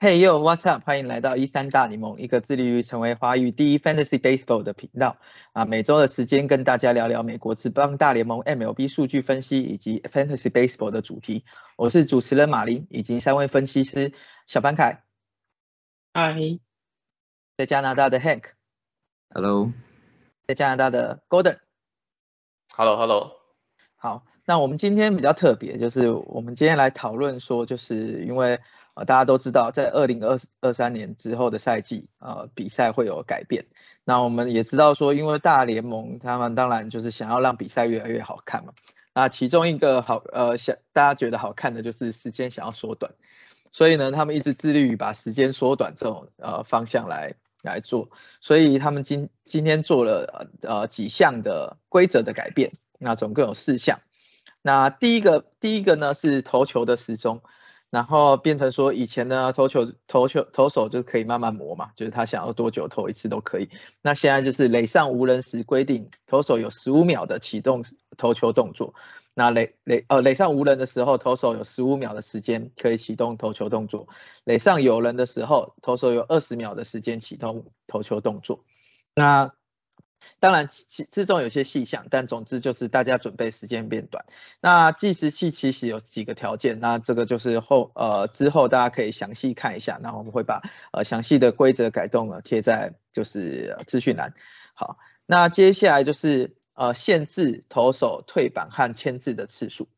[0.00, 0.84] Hey yo，what's up？
[0.86, 5.16] 欢迎来到一三大联盟，一个致力于成为华语第一 Fantasy Baseball 的频道
[5.52, 5.64] 啊。
[5.64, 11.44] 每周的时间跟大家聊聊美国职棒大联盟 MLB 数据分析以及 Fantasy Baseball 的主题。
[11.76, 14.12] 我是主持人马林，以及三位分析师
[14.46, 15.02] 小潘凯。
[16.14, 16.36] 嗨，
[17.56, 18.57] 在加拿大的 Hank。
[19.30, 19.72] Hello。
[20.46, 21.58] 在加拿大的 Golden。
[22.74, 23.32] Hello，Hello。
[23.96, 28.58] 好，那我们今天比较特别，就是我们今天来讨论说，就是因为。
[28.94, 33.66] 呃，大家都知道，在二零二二三年之后的赛季，呃，比赛会有改变。
[34.02, 38.72] 那我们也知道说，因为大联盟他们当然就是想要让比赛越来越好看嘛。
[39.14, 43.14] 那其中一个好，呃，想大家觉得好看的就是时间想要缩短，
[43.70, 48.10] 所以呢，他们一直致力于把时间缩短这种呃方向来来做。
[48.40, 54.00] 所以他们今今天做了呃呃几项的规则的改变，那总共有四项。
[54.62, 57.42] 那第一个第一个呢是投球的时钟。
[57.90, 63.70] 然后变成说，以前呢投球投球投手就可以慢慢磨嘛，就是他想要多久投一次都可以。
[64.02, 67.86] 那现在就是垒上无人时规定，投手有十五秒的启动
[68.18, 68.92] 投球动作。
[69.38, 74.08] 那垒垒呃垒上无人的时候，投手有十五秒的时间可以启动投球动作。
[74.42, 78.64] 垒上有人的时候，投手有二十秒的时间启动投球动作。
[79.14, 79.52] 那
[80.40, 84.26] 当然，其之中有些细项，但总之就是大家准备时间变短。
[84.60, 90.00] 那计时器其实有几个条件，那这个就是后呃之后大家可以详细看一下。
[90.02, 94.34] 那我们会把呃详细的规则改动呢贴在就是资讯栏。
[94.74, 99.88] 好，那接下来就是呃限制投手退板和签字的次数，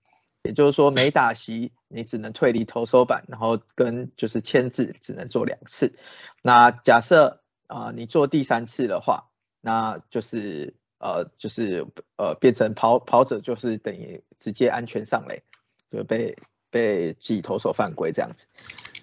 [0.42, 5.94] 也就是说每打席你只能退离投手板，然后跟就是签字只能做两次。
[6.42, 9.26] 那假设啊你做第三次的话。
[9.62, 11.86] 那就是呃就是
[12.16, 15.42] 呃变成跑跑者就是等于直接安全上垒，
[15.90, 16.38] 就被
[16.70, 18.46] 被记投手犯规这样子。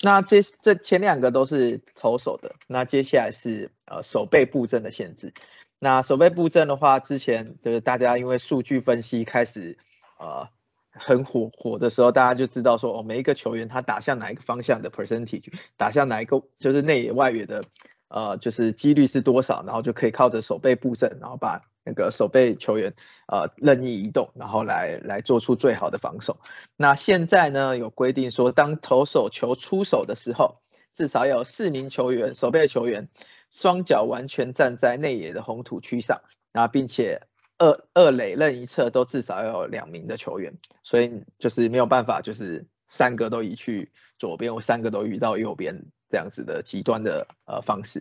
[0.01, 5.31] 那这这前两个都是投手的，那接下来是呃手背布阵的限制。
[5.79, 9.77] 那手背布阵的话，之前就是大家因为数据分析开始
[10.19, 10.47] 呃
[10.91, 17.63] 很火火的时候，大家就知道说哦每一个球员他打向哪一个方向的 percentage，打向哪一个就是内野外野的。
[18.09, 22.93] 呃，就是几率是多少，然后就可以靠着手背布阵，然后把那个手背球员
[23.27, 26.39] 呃任意移动，然后来来做出最好的防守。
[26.77, 30.61] 那现在呢有规定说，当投手球出手的时候，
[30.93, 33.09] 至少有四名球员手背球员
[33.49, 36.21] 双脚完全站在内野的红土区上，
[36.51, 37.21] 然后并且
[37.57, 40.53] 二二垒任一侧都至少要有两名的球员，
[40.83, 45.85] 所以就是没有办法，就是三个都移去左边，我三个都移到右边。
[46.09, 47.99] 这样子的极端的呃方式，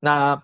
[0.00, 0.42] 那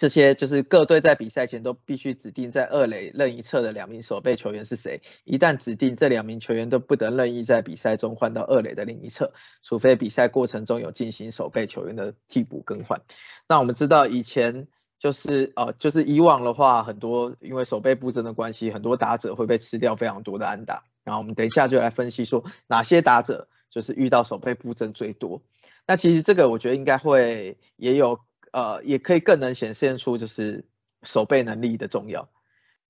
[0.00, 5.02] 这些就是各队在比赛前都必须指定在二垒任意侧的两名守备球员是谁。
[5.24, 13.02] 一旦指定这两名球员都不得任意在比赛中换到二垒的另一侧，除非比赛过程中有进行守备球员的替补更换。
[13.46, 14.68] 那我们知道以前
[14.98, 20.84] 就是呃就是以往的话，很多因为守备布阵的关系，很多打者会被吃掉非常多的安打。
[21.04, 25.42] 然后我们等一下就来分析说哪些打者就是遇到守备布阵最多。
[25.86, 28.20] 那其实这个我觉得应该会也有
[28.52, 30.64] 呃，也可以更能显现出就是
[31.02, 32.28] 守备能力的重要，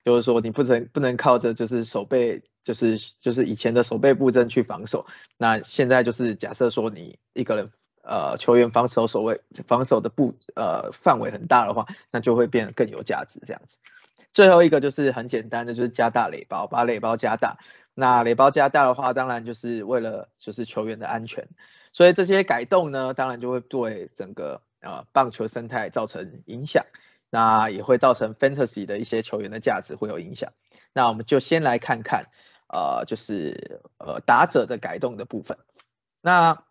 [0.05, 5.07] 就是说你不能不能靠着就是守备就是就是以前的守备布阵去防守，
[5.37, 7.71] 那现在就是假设说你一个人
[8.03, 13.79] 呃球员防守守卫防守的布呃范围很大的话，那就会变得更有价值这样子。
[14.33, 17.59] 最后一个就是很简单的就是加大垒包，把垒包加大。
[17.95, 21.49] 那垒包加大的话，当然就是为了就是球员的安全。
[21.93, 26.87] 所以这些改动呢，当然就会对整个呃棒球生态造成影响，
[27.31, 30.53] 那也会造成 fantasy 的一些球员的价值会有影响。
[30.93, 32.27] 那我们就先来看看
[32.69, 35.59] 呃就是呃打者的改动的部分。
[36.21, 36.65] 那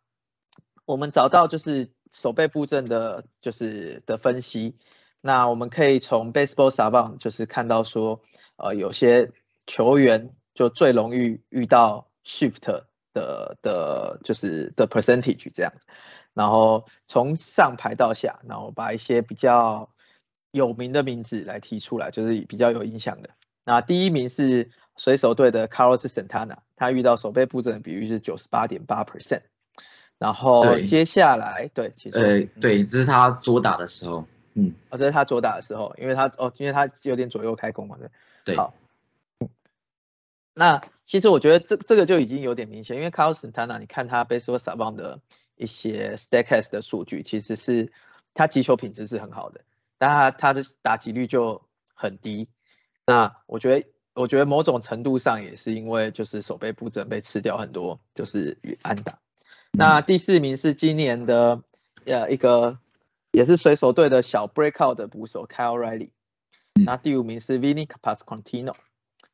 [0.85, 4.77] 我们找到就是守备布阵的，就是的分析。
[5.21, 8.21] 那我们可以从 baseball savant 就是看到说，
[8.57, 9.31] 呃有些
[9.67, 12.83] 球员就最容易遇到 shift。
[13.11, 15.73] 的的，就是的 percentage 这样，
[16.33, 19.89] 然后从上排到下，然后把一些比较
[20.51, 23.29] 有名的名字来提出来，就是比较有影响的。
[23.65, 29.41] 那第一名是水手队的 Carlos Santana，他遇到守备布阵的比率是九十八点八 percent。
[30.17, 38.09] 然后接下来，对，其实，呃，对，这是他左打的时候，嗯，哦，这是他左打的时候，因为他哦，因为他有点左右开弓嘛，对，
[38.43, 38.73] 对，好。
[40.53, 45.21] 那其实我觉得这这个就已经有点明显，因为 Carlos Santana，你看他 Baseball Savant 的
[45.59, 47.91] 一些 Statcast 的数据，其实是
[48.33, 49.61] 他击球品质是很好的，
[49.97, 51.61] 但他他的打击率就
[51.93, 52.47] 很低。
[53.05, 59.19] 那我觉得，我觉得某种程度上也是因为就是手背布阵被吃掉很多，就是安打。
[59.73, 61.61] 那第四名是今年的
[62.05, 62.79] 呃一个
[63.31, 66.11] 也是水手队的小 breakout 的捕手 Kyle Riley。
[66.73, 68.75] 那第五名是 Vinny Pasquantino。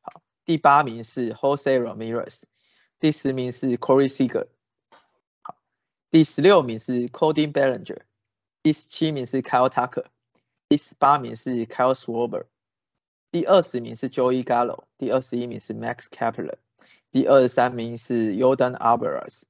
[0.00, 2.42] 好，第八名是 Jose Ramirez。
[2.98, 4.48] 第十名是 Corey Seager。
[6.10, 8.02] 第十六名是 Cody Bellinger。
[8.62, 10.06] 第十七名是 Kyle Tucker。
[10.68, 12.46] 第十八名是 Kyle s w a b e r
[13.30, 16.56] 第二十名是 Joey Gallo，第二十一名是 Max Kepler，
[17.12, 19.42] 第二十三名是 Yordan Alvarez，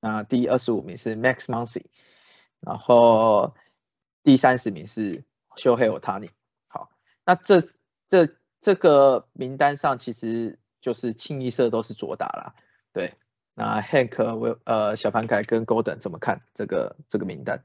[0.00, 1.84] 那第二十五名是 Max Muncy，
[2.60, 3.54] 然后
[4.22, 5.24] 第三十名是
[5.56, 6.30] Shohei Otani。
[6.68, 6.90] 好，
[7.24, 7.60] 那这
[8.08, 12.54] 这这个名单上其实就是清一色都是左打啦。
[12.92, 13.14] 对，
[13.58, 17.64] 那 Hank 我呃小盘凯跟 Golden 怎么看这个这个名单？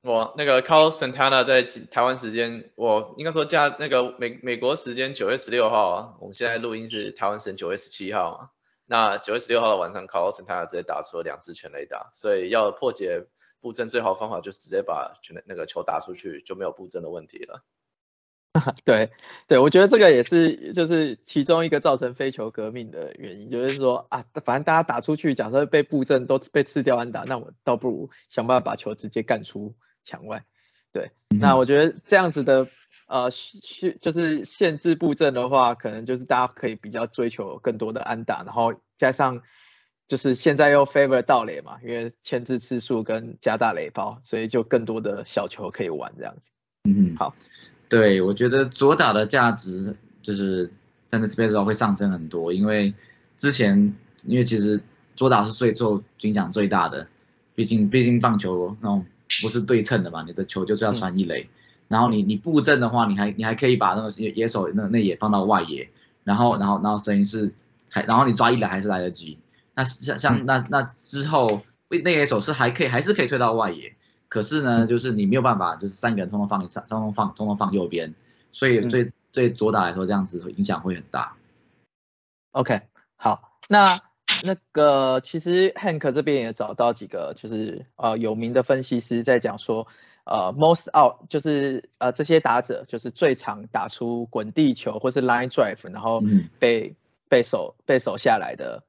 [0.00, 8.50] 我那个 Carlos Santana 在台湾时间，我应该说加那个美美国时间九月十六号啊，我们现在录音是台湾时间九月十七号啊。
[8.86, 13.26] 那九月十六号的晚上，Carlos Santana 直接打出了两支全垒打，所以要破解
[13.60, 17.62] 布阵最好方法就是直接把全那个球打出去，就没有布阵的问题了。
[18.84, 19.10] 对
[19.46, 29.74] 对，我觉得这个也是就是其中一个造成非球革命的原因，就是说啊，反正大家打出去，假设被布阵都被吃掉安打，那我倒不如想办法把球直接干出。
[30.04, 30.42] 墙外，
[30.90, 32.66] 对，那我觉得这样子的
[33.08, 39.42] 呃，限就是限制布阵的话，可能就是大家可以比较追求更多的安打，然后加上
[40.06, 46.52] 就是现在又 favor 盗垒嘛，因为牵制次数跟加大垒包，所以就更多的小球可以玩这样子。
[46.84, 47.34] 嗯，好，
[47.88, 50.70] 对我觉得左打的价值就是
[51.10, 52.94] 但是 Space 会上升很多，因为
[53.36, 53.94] 之前
[54.24, 54.80] 因为其实
[55.16, 57.06] 左打是最受影响最大的，
[57.54, 59.06] 毕竟毕竟棒球那种。
[59.42, 60.22] 不是对称的嘛？
[60.22, 61.50] 你的球就是要传一垒，
[61.86, 65.90] 然后你你布阵的话，你还你还可以把那个野野手那内野放到外野，
[66.24, 67.52] 然后然后然后等于是
[67.90, 69.36] 还然后你抓一垒还是来得及。
[69.74, 73.94] 那像像那那之后内野手是还可以还是可以推到外野，
[74.28, 78.14] 可是呢就是你没有办法就是三个人通通放上通通放通通放右边，
[78.52, 81.36] 所以对对左打来说这样子影响会很大。
[82.52, 82.82] OK，
[83.16, 84.02] 好，那。
[84.44, 89.88] 那个其实 Hank 这边也找到几个就是呃有名的分析师在讲说，
[90.24, 96.22] 呃 most out 就是呃这些打者就是最常打出滚地球或是 line drive，然后
[96.60, 96.94] 被
[97.28, 98.84] 被守被守下来的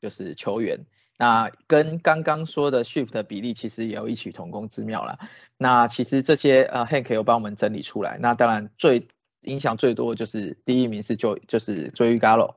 [0.00, 0.86] 就是球员。
[1.16, 5.18] 那跟刚刚说的 shift 的比例其实也有异曲同工之妙啦。
[5.56, 8.18] 那其实这些呃 Hank 有帮我们整理出来。
[8.20, 9.06] 那当然最
[9.42, 12.56] 影响最多的就是第一名是 Joy，就是 Joey Gallo。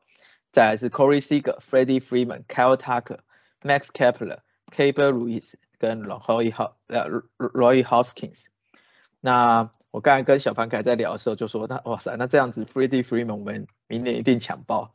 [0.51, 3.19] 再来是 Corey Seager、Freddie Freeman、Kyle Tucker、
[3.61, 4.39] Max Kepler、
[4.71, 6.51] k a b e r Ruiz 跟 Roy
[6.87, 8.45] 呃 Roy Hoskins。
[9.19, 14.93] 那我刚才跟小凡凯在聊的时候就说，那哇塞，那这样子 Freddie Freeman 我们明年一定抢爆。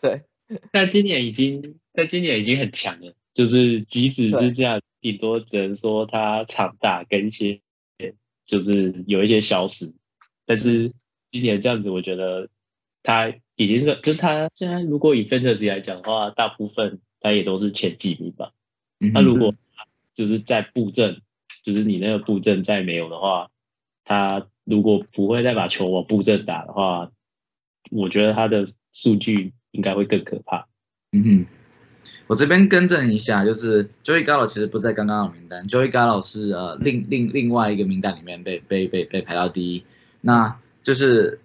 [0.00, 0.24] 对，
[0.72, 7.60] 但今年已经，但今年已经很强了，就是即使是这样，顶多只能说他场大跟一些
[8.44, 9.94] 就是有一些消失，
[10.44, 10.92] 但是
[11.30, 12.48] 今年这样子，我觉得。
[13.02, 18.52] 他已经是，就是他现在如果以 fantasy 来讲的话，大部分他也都是前几名吧。
[18.98, 19.54] 那如果
[20.14, 21.22] 就是在布阵，
[21.64, 23.50] 就是你那个布阵再没有的话，
[24.04, 27.10] 他如果不会再把球往布阵打的话，
[27.90, 30.66] 我觉得他的数据应该会更可怕。
[31.12, 31.46] 嗯哼，
[32.26, 39.84] 我这边更正一下，就是 Joey Gallo 其实不在刚刚的名单，Joey Gallo 是呃另另另外一个名单里面被被被被排到第一，
[40.20, 41.40] 那就是。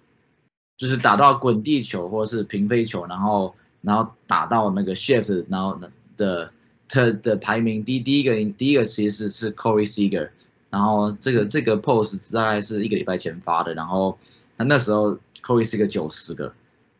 [0.78, 5.80] 就是打到滚地球或是平飞球，然后然后打到那个 shift，然后
[6.18, 6.52] 的
[6.86, 10.28] 的的排名第第一个第一个其实是 Corey Seager，
[10.68, 14.18] 然后这个这个 post 大概是一个礼拜前发的，然后
[14.58, 16.52] 他那时候 Corey Seager 九十个，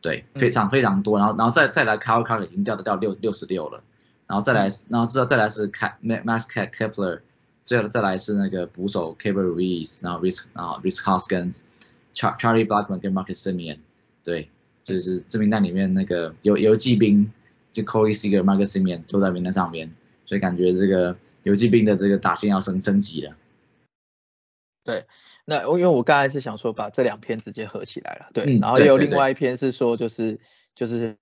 [0.07, 3.83] 对，非常非常多，然后然后再再来 Kyle Carter 已经掉到掉六六十六了，
[4.27, 7.21] 然后再来然后之后再来是 K Max Kepler，
[7.67, 11.59] 再再来是那个捕手 k a b e r Ruiz，然后 Risk 然后 Risk Hoskins。
[12.19, 13.77] Charlie Blackman 跟 Marcus Simeon，
[14.25, 14.49] 对，
[14.87, 17.31] 就是这名单里面那个游游击兵，
[17.75, 19.93] 就 Corey Seager、Marcus Simeon 都在名单上面，
[20.25, 23.37] 所以感觉这个游击兵的这个打线要升升级了。
[24.83, 25.05] 对，
[25.47, 30.39] 那我因为我刚才是想说把这两篇直接合起来了，对，然后也有另外一篇是说就是
[30.75, 31.17] 就是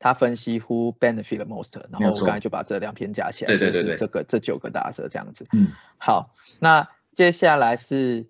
[0.00, 5.46] 他分析 Who benefit the most，然后我刚才就把这两篇加起来，对对对，这个这九个打者这样子。
[5.52, 5.68] 嗯，
[5.98, 8.26] 好，那接下来是。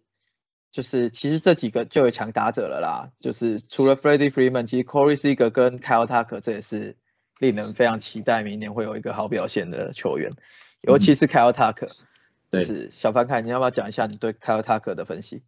[0.72, 6.98] 就是其实这几个就有强打者了啦，就是除了 Freddie Freeman，其实 Corey Seager 跟 Kyle Tucker 这也是
[7.38, 10.32] 令人非常期待明年会有一个好表现的球员，
[10.82, 11.88] 尤其是 Kyle Tucker。
[12.50, 15.42] 对是小凡凯，你要不要讲一下你对 Kyle Tucker 的分析？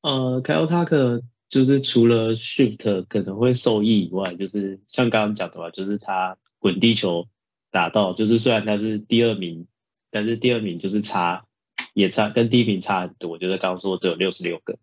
[0.00, 7.28] 呃，Kyle Tucker 就是除了 shift 可能会受益以外，就是像刚刚讲的话，就是他滚地球
[7.70, 9.66] 打到，就是虽然他是第二名，
[10.10, 11.46] 但是第二名就是差
[11.92, 14.78] 也差跟第一名差很多，就是刚刚说只有六十六个，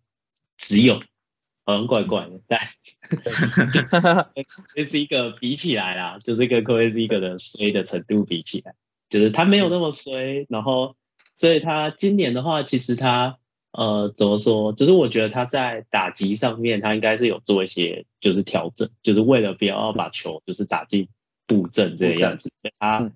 [0.56, 1.00] 只有
[1.64, 2.60] 好像怪怪的，但
[4.74, 8.74] 这是一个比起来啦，就是跟 c o a 是一个的衰的程度比起来，
[9.12, 10.96] 就是他没有那么衰，然后
[11.36, 13.38] 所以他今年的话，其实他
[13.70, 21.10] 呃怎么说，就是我觉得他在打击上面，他应该是有做一些就是调整，就是为了不要把球就是打进
[21.46, 23.12] 布阵这个样子，所以他、嗯。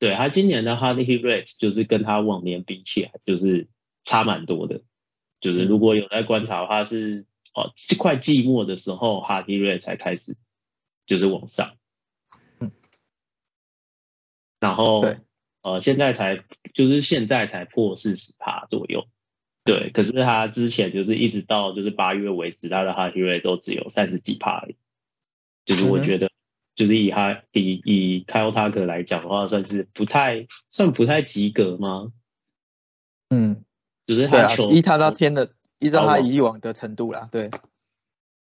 [0.00, 3.66] 对他今年的 hard hit rate 就是跟他往年比起来，就是
[4.04, 4.82] 差蛮多的。
[5.40, 10.36] 就是如果有在观察的话是，哦，快季末的时候 hard hit rate 才开始
[11.04, 11.74] 就是往上，
[12.60, 12.70] 嗯，
[14.60, 15.18] 然后对
[15.74, 16.44] 呃现在才
[16.74, 19.06] 就是现在才破四十趴左右，
[19.64, 24.76] 对，可是他之前就是一直到就是八月为止，他的 hard hit rate 都只有三十几趴而已，
[25.64, 26.28] 就是我觉得。
[26.74, 32.12] 就是以他以以 Kyle Tucker 来讲的话，算是不太算不太及格吗？
[33.30, 33.64] 嗯，
[34.06, 37.50] 就是他球，依他那天的，依照他以往的程度啦，对，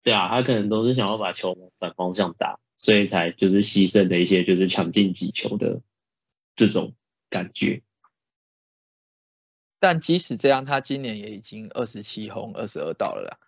[0.04, 5.80] 对啊，他可能都是想要把球往反方向打，所以才就是牺牲了一些就是抢进击球的
[6.54, 6.94] 这种
[7.30, 7.82] 感觉。
[9.78, 13.38] 但即使这样，他今年也已经二十七轰、二十二道了。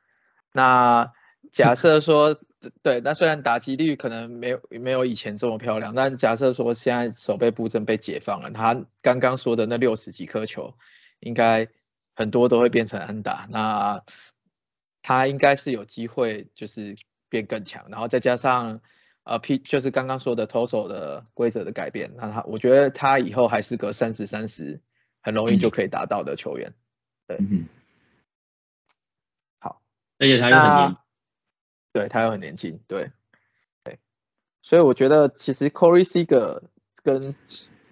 [0.53, 1.13] 那
[1.53, 2.41] 假设说，
[2.83, 10.75] 对，那虽然打击率可能没有没有以前这么漂亮，但假设说现在守备布阵被解放了，他刚刚说的那六十几颗球，
[11.21, 11.69] 应该
[12.15, 14.05] 很多都会变成安打，那
[15.03, 16.97] 他应该是有机会就是
[17.29, 18.81] 变更强，然后再加上
[19.25, 24.81] 呃 P 就是刚刚说的投手的规则的改变，那他我觉得他以后还是个三十三十
[25.21, 26.75] 很容易就可以达到的球员。
[27.29, 27.69] 嗯
[29.61, 29.81] 好，
[30.19, 30.97] 而且他又很那年，
[31.93, 33.11] 对他又很年轻，对
[33.85, 33.99] 对，
[34.61, 36.63] 所以我觉得其实 Corey Seager
[37.03, 37.35] 跟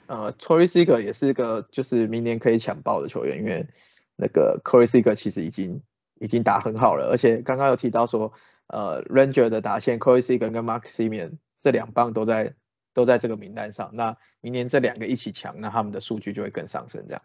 [0.07, 3.69] 呃 Corey Seager 也是一个就是明年可以抢爆的球员，因为
[4.17, 5.83] 那个 Corey Seager 其实已经
[6.21, 8.33] 已经打很好了，而且刚刚有提到说
[8.71, 12.55] 呃 Ranger 的打线 Corey Seager 跟 Mark Simeon 这两棒都在
[12.95, 17.23] 都在这个名单上，那明年这两个一起强，那他们的数据就会更上升这样。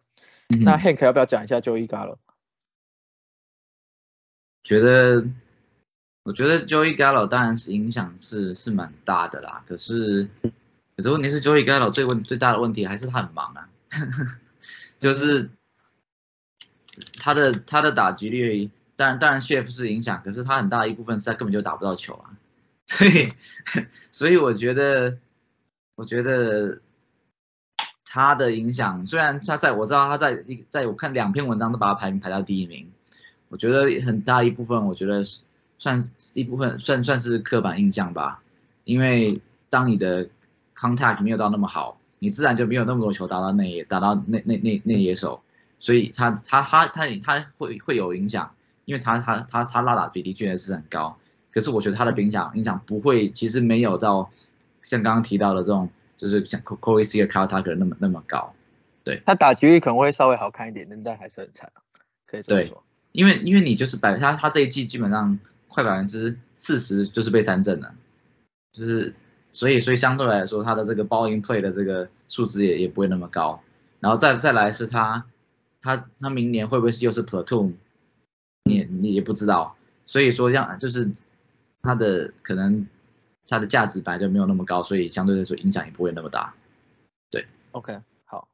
[0.50, 2.18] 嗯那 Hank 要不要讲一下 Joey Gallo？
[4.64, 5.26] 觉得，
[6.24, 10.28] 我觉得 Joey Gallo 当然是影响是是蛮大的啦，可是，
[10.98, 13.70] 可是问题是 Joey Gallo 最问最大的问题还是他很忙啊，
[15.00, 15.50] 就是
[17.20, 22.38] 他的他的打击率，当然当然 Chef 是影响，可是他很大一部分是他根本就打不到球啊，
[22.88, 23.34] 所以
[24.12, 25.18] 所以我觉得
[25.96, 26.80] 我觉得
[28.06, 32.92] 他的影响，虽然他在我知道他在一在我看两篇文章都把他排名排到第一名。
[33.48, 35.24] 我觉得很大一部分，我觉得
[35.78, 38.42] 算一部分算算是刻板印象吧，
[38.84, 40.28] 因为当你的
[40.76, 45.44] contact 没有到那么好，你自然就没有那么多球打到内野，打到内内内内野手，
[45.80, 51.18] 所以他他他他他会会有影响，因为他他他他拉打比例确实是很高，
[51.52, 54.32] 可是我觉得他的影响影响不会，其实没有到
[54.84, 58.54] 像刚刚提到的这种，就是像 Corey Seager、Kyle Tucker 那么那么高，
[59.04, 61.82] 对他打局率可能会稍微好看一点，但还是很惨啊，
[62.26, 62.84] 可以这么对说。
[63.12, 65.40] 因为因为你就是百他他这一季基本上
[65.70, 67.96] 快百分之四十就是被三振了，
[68.74, 69.16] 就是
[69.54, 73.62] 所以所以相对来说他的这个 ball in play 的这个数值也也不会那么高，
[74.02, 75.26] 然后再再来是他
[75.82, 77.76] 他他明年会不会是又是 platoon，
[78.66, 81.12] 你你也不知道，所以说让就是
[81.84, 82.88] 它的可能
[83.48, 86.54] 它的价值本来就没有那么高，所以相对来说影响也不会那么大。
[87.30, 88.48] 对 OK，好，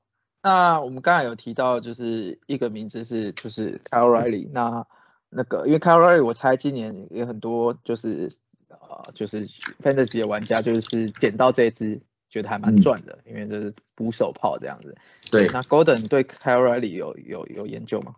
[0.44, 4.86] 那我们刚才有提到，就是一个名字是就是 Kyle Riley，那
[5.30, 8.30] 那个因为 Kyle Riley，我猜今年有很多就是
[8.68, 9.48] 呃就是
[9.82, 14.94] Fantasy 的玩家就是捡到这一支，觉得还蛮嗯赚的，因为这是捕手炮这样子。
[15.32, 18.16] 对，那 Golden 对 Kyle Riley 有有有研究吗？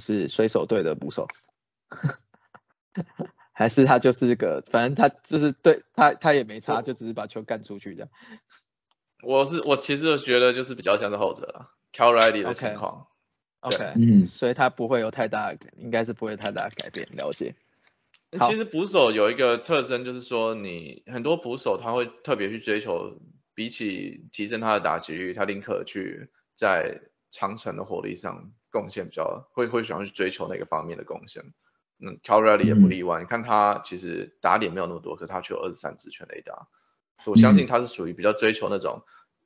[0.00, 1.28] 是水手队的捕手，
[3.52, 8.10] 还是他就是个，反正他就是对他他也没差，就只是把球干出去这样。
[9.22, 13.06] 我是我其实觉得就是比较像是后者啊 c a l Riley 的情况。
[13.60, 17.54] OK，嗯所以他不会有太大，应该是不会太大改变，了解。
[18.48, 23.20] 其实捕手有一个特征，就是说你很多捕手他会特别去追求，
[23.54, 31.42] 比起提升他的打击率，他宁可去在长程的火力上贡献比较，会会想要去追求那个方面的贡献。
[32.02, 36.66] 嗯 c a l Riley 也不例外，你看他其实打点没有那么多，可是他却有二十三支全垒打，
[37.18, 39.02] 所以我相信他是属于比较追求那种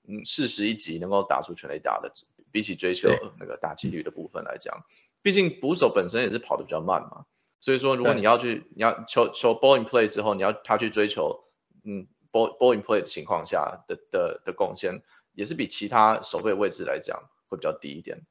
[0.07, 2.13] 嗯四十一级能够打出全垒打的，
[2.53, 3.09] 比起追求
[3.41, 4.85] 那个打击率的部分来讲，
[5.21, 7.27] 毕竟捕手本身也是跑得比较慢嘛，
[7.59, 11.45] 所以说如果你要去你要求求 ball in play 之后，你要他去追求
[11.83, 15.03] 嗯 ball ball in play 的情况下的的的贡献，
[15.33, 18.23] 也是比其他守备位置来讲会比较低一点。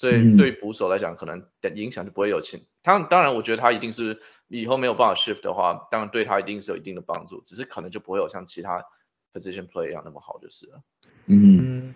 [0.00, 2.64] 所以对于捕手来讲，可能的影响就不会有轻。
[2.82, 8.82] 他当然，我觉得他一定是以后没有办法 shift 的话，当然对他一定是有一定的帮助，只是可能就不会有像其他
[9.34, 10.80] position play 一样那么好就是了。
[11.26, 11.94] 嗯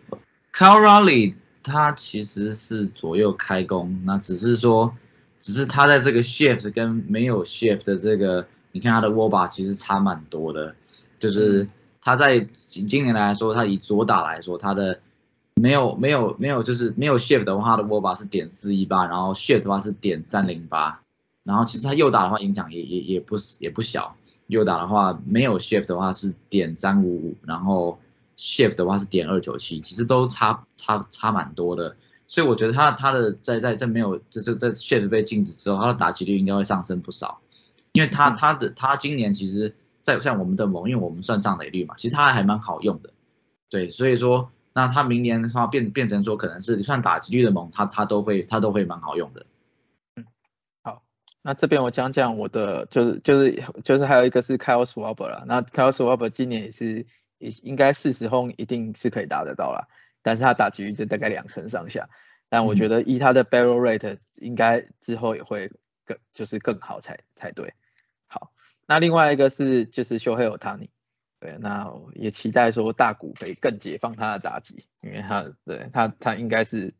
[0.52, 4.94] c a r r l e y 他其实是左右开弓，那只是说，
[5.40, 10.76] 只是他在这个 shift 跟没有 shift 的这个，你看他的握把其实差蛮多的，
[11.18, 11.66] 就是
[12.02, 15.00] 他在今今年来说，他以左打来说，他的。
[15.60, 21.00] 没有没有没有，就是没有 shift 的话，它的握把是点四一八，然后 shift 的话是点三零八，
[21.42, 24.16] 然后其实它右打的话影响也也也不是也不小，
[24.48, 27.98] 右打的话没有 shift 的话是点三五五，然后
[28.36, 31.96] shift 的话是点二九七，其实都差差差蛮多的，
[32.26, 37.40] 所以我觉得它它的在在在没有就是在 shift 被禁止之后，它的打击率应该会上升不少，
[37.92, 43.10] 因为它它的它今年其实在像我们的盟，因为我们算上垒率嘛，其实它还蛮好用的，
[43.70, 44.50] 对，所以说。
[44.74, 49.46] 那他明年的话变变成说可能是算打击率的猛，他他都会他都会蛮好用的。
[50.16, 50.26] 嗯，
[50.82, 51.04] 好，
[51.42, 57.06] 那这边我讲讲我的就是就是就是还有一个是 Kyle Schwarber 啦，那 Kyle Schwarber 今年也是
[57.38, 59.86] 也应该四十轰一定是可以打得到啦，
[60.22, 62.08] 但是他打击率就大概两成上下，
[62.48, 65.70] 但我觉得以他的 barrel rate 应该之后也会
[66.04, 67.74] 更就是更好才才对。
[68.26, 68.50] 好，
[68.86, 70.90] 那另外一个是就是修黑尔塔尼。
[71.44, 76.94] 对，那也期待说大谷可以更解放他的打击，因为他对他他应该是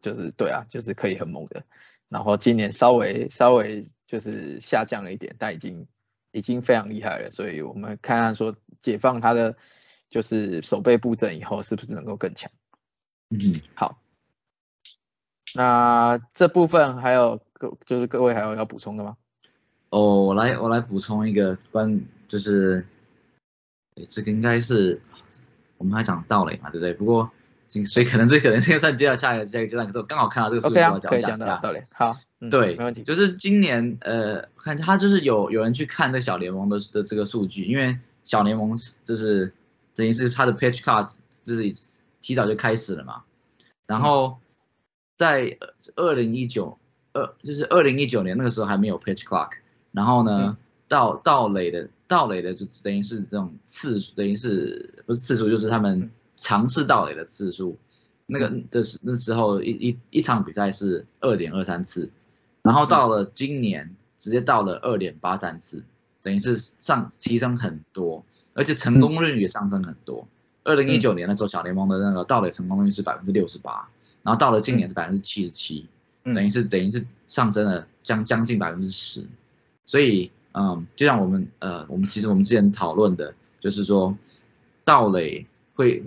[0.00, 1.62] 就是对啊，就是可以很猛的。
[2.08, 5.86] 然后今年稍微稍微就是下降了一点，但已经
[6.32, 7.30] 已经非常厉害了。
[7.30, 9.54] 所以我们看看说解放他的
[10.10, 12.50] 就是手背布阵以后，是不是能够更强？
[13.30, 14.02] 嗯，好。
[15.54, 19.16] 那这部分还有各就是各位还有要补充的吗？
[19.90, 22.84] 哦，我来我来补充一个关就是。
[24.06, 25.00] 这个应该是
[25.76, 26.92] 我们还讲道理嘛，对不对？
[26.92, 27.30] 不过
[27.86, 31.80] 所以可能这可能这个算接到下一个下一个阶段，可是我刚好看到这个数据，我讲讲到道理。
[31.92, 32.16] 好，
[32.50, 33.02] 对，没问题。
[33.02, 39.52] 就是今年呃，看他就是有有人去看这小联盟的的这个数据，因为小联盟就是
[39.94, 41.10] 等于是他的 pitch card
[41.44, 41.62] 就是
[42.22, 43.22] 提早就开始了嘛。
[43.86, 44.38] 然后
[45.18, 45.58] 在
[45.94, 46.78] 二零一九
[47.12, 49.50] 二就是二零一九年那个时候还没有 pitch clock，
[49.92, 50.56] 然后呢
[50.88, 51.88] 到到垒的。
[52.08, 57.76] 盗垒的就等于是这种次数，等于是不是次数，就是他们尝试盗垒的次数。
[58.24, 62.10] 那个的时那时候一一一场比赛是二点二三次，
[62.62, 65.82] 然后到了今年直接到了二点八三次，
[66.22, 70.26] 等于是上提升很多，而且成功率也上升很多。
[70.64, 73.88] 二零一九年的时候，小联盟的那个盗垒成功率是百分之六十八，
[74.22, 75.86] 然后到了今年是百分之七十七，
[76.24, 79.26] 等于是等于是上升了将将近百分之十，
[79.84, 80.30] 所以。
[80.52, 84.16] 嗯，就像我们呃，我们其实我们之前讨论的，就是说
[84.84, 86.02] 盗垒会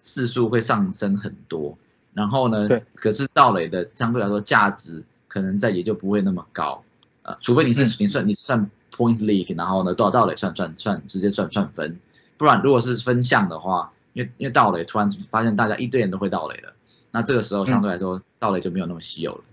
[0.00, 1.76] 次数会上升很多，
[2.14, 6.82] 然后呢，对，可是盗垒的相对来说价值可能在也就不会那么高，
[7.22, 11.98] 呃，除非你是你算你算 point league，然后呢多少盗垒算算算直接算算分，
[12.38, 16.72] 不然如果是分项的话，因为因为盗垒突然发现大家一堆人都会盗垒了，
[17.10, 19.44] 那这个时候相对来说盗垒就没有那么稀有了。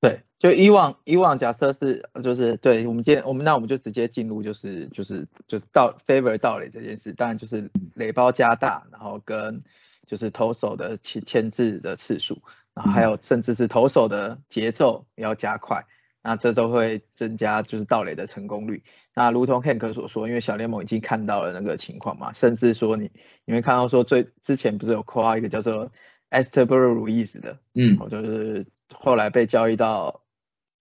[0.00, 9.58] 对，就以往以往假设是就是对我们今天我们那我们就直接进入就是就是就是到 favor 到垒这件事，当然就是垒包加大，然后跟
[10.06, 12.40] 就是投手的牵牵制的次数，
[12.72, 15.86] 然后还有甚至是投手的节奏要加快，
[16.22, 18.84] 那这都会增加就是盗垒的成功率。
[19.14, 23.10] 那如同 Hank 所说，因为小联盟已经看到了那个情况嘛，甚至说你
[23.44, 25.90] 你会看到说最之前不是有夸一个叫做
[26.30, 28.66] Esteban Ruiz 的，嗯，就是。
[28.90, 30.22] 后来被交易到，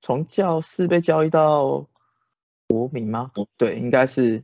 [0.01, 1.87] 从教室被交易到
[2.67, 3.31] 国民吗？
[3.57, 4.43] 对，应该是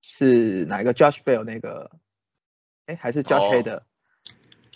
[0.00, 1.90] 是哪一个？Josh Bell 那个，
[2.86, 3.84] 哎，还是 Josh Hay 的，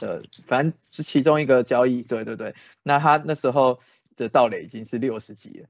[0.00, 2.02] 呃，反正是其中一个交易。
[2.02, 3.80] 对对对，那他那时候
[4.16, 5.68] 的盗垒已经是六十级了，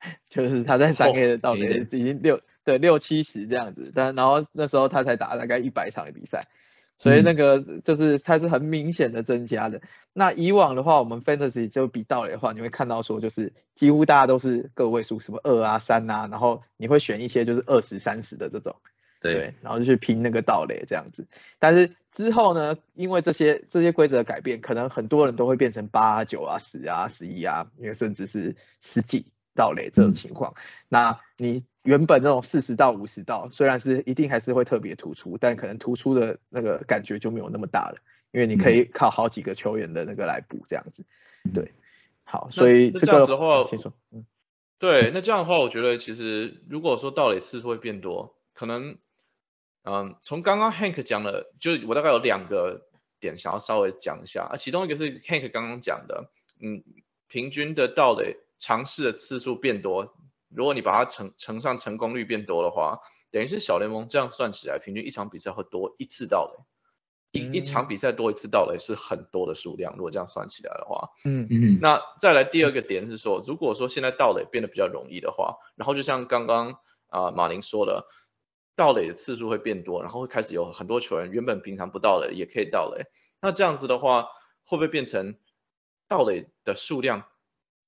[0.28, 6.48] 就是他在三 A 的盗垒已经六对六七十这样子，但然后那时候他才打大概一百场的比赛。
[6.98, 9.82] 所以那个就是它是很明显的增加的。
[10.12, 18.76] 那以往的话，我们 fantasy 就比道垒的话，你会看到说就是几乎大家都是个位数，什么二啊三啊，然后你会选一些就是二十三十的这种，
[19.20, 21.26] 对，然后就去拼那个道垒这样子。
[21.58, 29.26] 但是之后呢，因为这些这些规则的改变，可能很多人都会变成八九啊十啊十一啊，因为甚至是十几，
[29.56, 30.54] 盗垒这种情况。
[30.88, 37.96] 那你原本那种四十到五十道，虽然是一定还是会特别突出，但可能突出的那个感觉就没有那么大了，
[38.30, 41.04] 因为你可以靠好几个球员的那个来补这样子。
[41.54, 41.72] 对，
[42.24, 44.26] 好，所以这个的话，请说，嗯，
[44.78, 48.98] 对，那这样的话，我觉得其实如果说盗垒次数会变多，可能，
[49.84, 52.88] 嗯，从刚刚 Hank 讲的，就我大概有两个
[53.20, 56.82] 点想要稍微讲一下啊，其中一个是 Hank 刚刚讲的，嗯，
[57.28, 60.16] 平均的盗垒尝试的次数变多，
[60.48, 66.64] 如果你把它乘乘上成功率变多的话，等于是小联盟这样算起来，平均一场比赛会多一次盗垒。
[67.32, 71.46] 一一场比赛多一次盗垒是很多的数量，如果这样算起来的话，嗯。
[71.50, 78.06] 嗯，那再来第二个点是说，如果说现在盗垒变得比较容易的话，然后就像刚刚啊马林说的，
[78.74, 83.04] 盗垒的次数会变多，然后会开始有很多球员原本平常不盗垒也可以盗垒，
[83.42, 84.28] 那这样子的话
[84.64, 85.36] 会不会变成
[86.08, 87.24] 盗垒的数量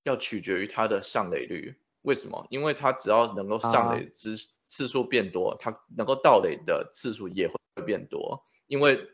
[0.09, 1.79] 要取决于它的上垒率？
[2.03, 2.47] 为什么？
[2.51, 9.09] 因为它只要能够上垒次次数变多，他能够盗垒的次数也会变多，因为。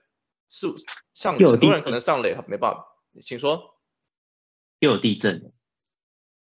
[0.47, 0.69] 是
[1.15, 2.87] 上很多人可能上垒没办法，
[3.23, 3.75] 请说。
[4.79, 5.53] 又有地震。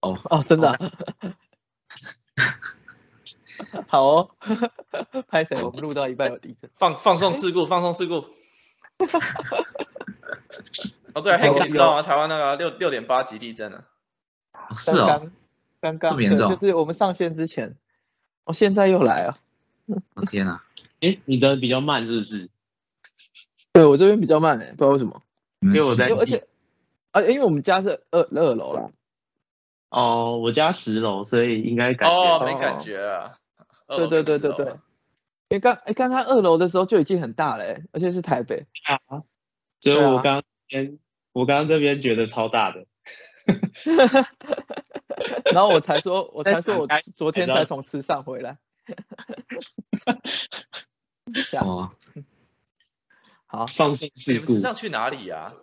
[0.00, 0.79] 哦哦，真的。
[3.88, 4.37] 好哦，
[5.29, 5.61] 拍谁？
[5.62, 6.70] 我们录到一半有地震。
[6.79, 8.14] 放放送事故，放送事故。
[11.12, 12.03] 哦对，黑哥你知道吗？
[12.03, 13.87] 台湾那个六六点八级地震了。
[14.75, 15.31] 是哦。
[15.81, 16.55] 刚刚这么严重？
[16.55, 17.77] 就是我们上线之前。
[18.45, 19.39] 哦，现在又来了。
[20.15, 20.63] 我天哪！
[21.01, 22.49] 哎，你的比较慢是不是？
[23.73, 25.23] 对我这边比较慢诶，不知道为什么，
[25.61, 26.47] 因为我在，而且，
[27.13, 28.91] 啊，因为我们家是二二楼啦。
[29.91, 33.37] 哦，我家十楼，所以应该感觉哦，没感觉啊。
[33.89, 38.67] 对对对对对，因为刚哎刚刚二楼的时候就已经很大了，而且是台北。
[38.85, 39.23] 啊。
[39.81, 40.99] 所以我刚边
[41.33, 42.87] 我刚刚这边觉得超大的。
[45.53, 48.59] 然后我才说，我才说我昨天才从池上回来。
[51.61, 51.91] 哦。
[53.47, 54.55] 好，放心事故。
[54.55, 55.55] 池上去哪里呀？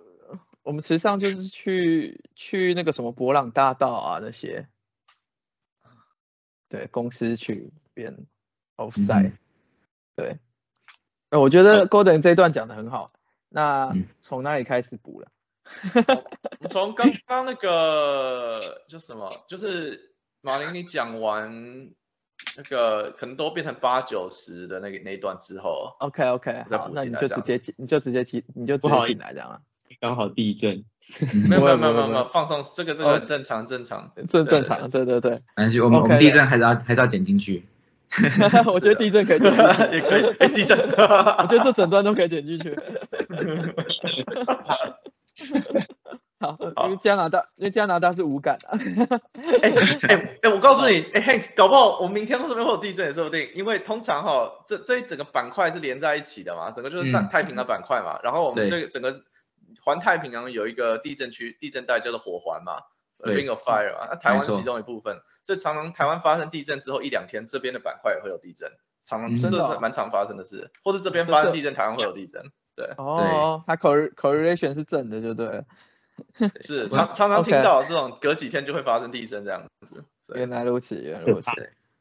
[0.64, 4.68] 我们池上就是去去那个什么博朗大道啊那些。
[6.70, 8.26] 对，公司去边
[8.76, 9.38] offside。
[10.16, 10.40] 对。
[11.30, 13.14] 那我觉得 Golden 这一段讲的很好。
[13.50, 15.32] 那从哪里开始补了？
[16.70, 21.90] 从刚刚那个叫什么，就是马林你讲完。
[22.56, 29.60] 那个可能都变成八九十的那个那一段之后，OK OK，好，那你就直接你就直接提，你就直接进来这样啊。
[30.00, 30.86] 刚好地震，
[31.50, 35.32] 没有没有没有没有放松，这个这个很正常正常正正常，对对对。
[35.32, 37.66] 没关系，我们我们地震还是要还是要剪进去。
[38.72, 39.40] 我觉得地震可以，
[39.94, 42.78] 也可以，哎地震， 我觉得这整段都可以剪进去。
[46.40, 46.56] 好，
[46.86, 48.68] 因为加拿大，因为加拿大是无感的。
[49.64, 49.74] 哎
[50.08, 59.20] 哎哎，我告诉你，哎嘿，搞不好我明天说不定会有地震也说不定，因为通常哈，这这一整个板块是连在一起的嘛，整个就是太太平洋板块嘛，然后我们这个整个
[59.84, 62.84] 环太平洋有一个地震区，地震带叫做火环嘛
[63.20, 68.72] ，Ring of Fire 嘛，那台湾其中一部分，这常常台湾发生地震之后一两天，这边的板块也会有地震，
[69.06, 72.86] 常常这是蛮常发生的事，或是这边发生地震，台湾会有地震，对。
[72.98, 75.66] 哦，它 correlation 是正的，就对。
[76.62, 80.04] 是 常常常听到这种隔几天就会发生地震这样子。
[80.34, 81.52] 原来如此，原来如此。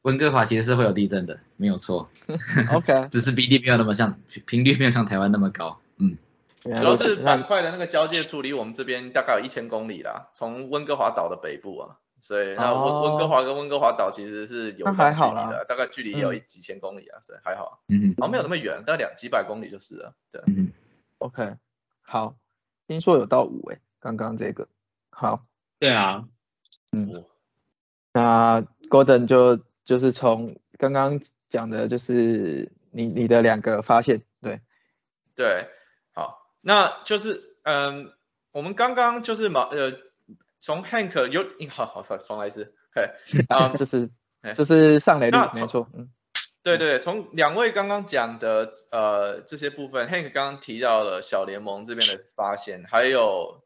[0.02, 2.08] 温哥华其实是会有地震的，没有错。
[2.72, 5.80] OK， 只是比例没有那么像频率没有像台湾那么高。
[5.98, 6.16] 嗯，
[6.62, 17.84] 主要是板块的那个交界处离我们这边大概有一千公里啦，从温哥华岛的北部啊，所以那温温哥华跟温哥华岛其实是有距离的，大概距离有几千公里啊，所以还好。
[17.86, 20.12] 嗯，然后没有那么远，大概两几百公里就是了。
[20.32, 20.72] 对，嗯
[21.18, 21.54] ，OK，
[22.02, 22.34] 好，
[22.88, 23.78] 听说有到五哎。
[24.00, 24.66] 刚刚这个。
[25.10, 25.46] 好，
[25.78, 26.24] 对啊，
[26.90, 27.24] 嗯，
[28.12, 28.60] 那
[28.90, 34.60] Golden 就就是从刚刚讲的，就是你你的两个发现，对，
[35.36, 35.68] 对，
[36.12, 38.12] 好，那就是嗯，
[38.50, 39.92] 我们刚刚就是马呃，
[40.60, 43.10] 从 Hank 有，好好算重来一次， 嘿，
[43.48, 44.10] 啊，就是
[44.54, 46.10] 就是上垒率，没错，嗯，
[46.62, 53.62] 对对，从两位刚刚讲的呃这些部分，Hank 刚刚提到了小联盟这边的发现，还有。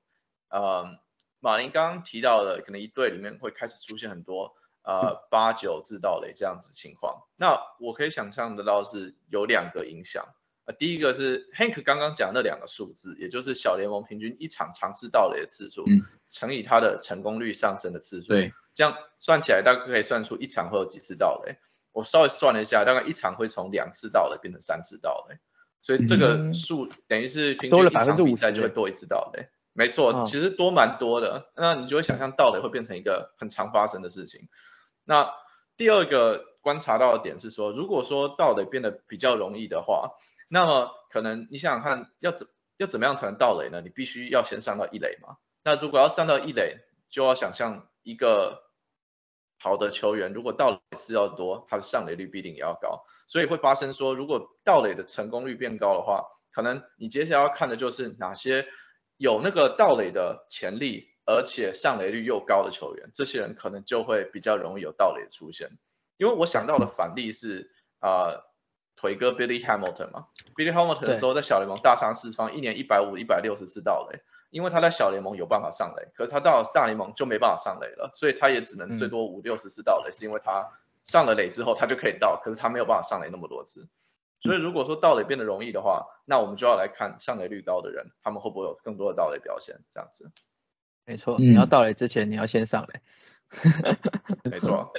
[0.53, 0.99] 呃，
[1.39, 7.23] 马林刚刚提到的，可能一队里面会开始出现很多呃八九制盗垒这样子情况。
[7.37, 10.27] 那我可以想象得到是有两个影响。
[10.71, 15.85] 呃，第一个是 Hank 刚刚讲那两个数字，也就是小联盟平均一场尝试盗垒的次数，
[16.31, 18.29] 乘以它的成功率上升的次数。
[18.29, 21.57] 对，这样算起来大概可以算出一场会有几次盗垒。
[21.93, 25.39] 我稍微算了一下，大概一场会从两次盗垒变成三次盗垒，
[25.83, 29.49] 所以这个数等于是平均一场比赛就会多一次盗垒。
[29.73, 31.51] 没错，嗯其实多蛮多的。
[31.57, 34.49] 那你就会想象盗垒会变成一个很常发生的事情。
[35.05, 35.33] 那
[35.77, 40.11] 第二个观察到的点是说，如果说盗垒变得比较容易的话，
[40.53, 43.81] 那么可能你想想看，要怎要怎么样才能盗垒呢？
[43.83, 45.37] 你必须要先上到一垒嘛。
[45.63, 48.65] 那如果要上到一垒，就要想象一个
[49.61, 53.05] 好的球员，如果盗垒次要多，他的上垒率必定也要高。
[53.29, 58.67] 所以会发生说，如果盗垒的成功率变高的话，可能你接下来要看的就是哪些
[59.19, 65.71] 有那个盗垒的潜力，而且上垒率又高的球员，这些人可能就会比较容易有盗垒出现。
[66.17, 68.43] 因为我想到的反例是呃
[69.01, 80.69] 腿哥 Billy Hamilton 嘛，Billy Hamilton 的时候在小联盟大杀四方，一年一百五、一百六十次盗垒，因为他在小联盟有办法上垒，可是他到了大联盟就没办法上垒了，所以他也只能最多五六十次盗垒，是因为他
[81.05, 83.89] 上了垒之后他就可以盗，可是他没有办法上垒那么多次。
[84.43, 89.81] 所以如果说盗垒变得容易的话，那我们就要来看上垒率高的人，他们会不会有更多的盗垒表现？
[89.95, 90.31] 这样子，
[91.07, 93.01] 没错，嗯你要盗垒之前你要先上垒。
[94.51, 94.93] 没错。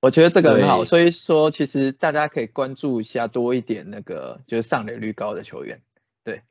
[0.00, 5.80] 我觉得这个很好，所以说其实大家可以关注一下多一点那个就是上垒率高的球员。
[6.22, 6.42] 对。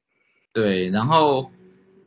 [0.51, 1.51] 对，然后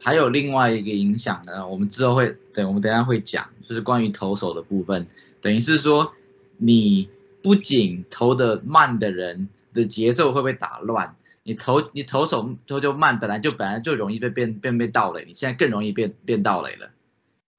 [0.01, 5.07] 还有另外一个影响呢，我们之后会，对，我们等一下会讲，就是关于投手的部分，
[5.40, 6.12] 等于是说
[6.57, 7.09] 你
[7.42, 16.90] 不仅投的慢的人的节奏会被打乱，你投你投手投就慢，本来就本来就容易被变变被盗垒，你现在更容易变变盗垒了，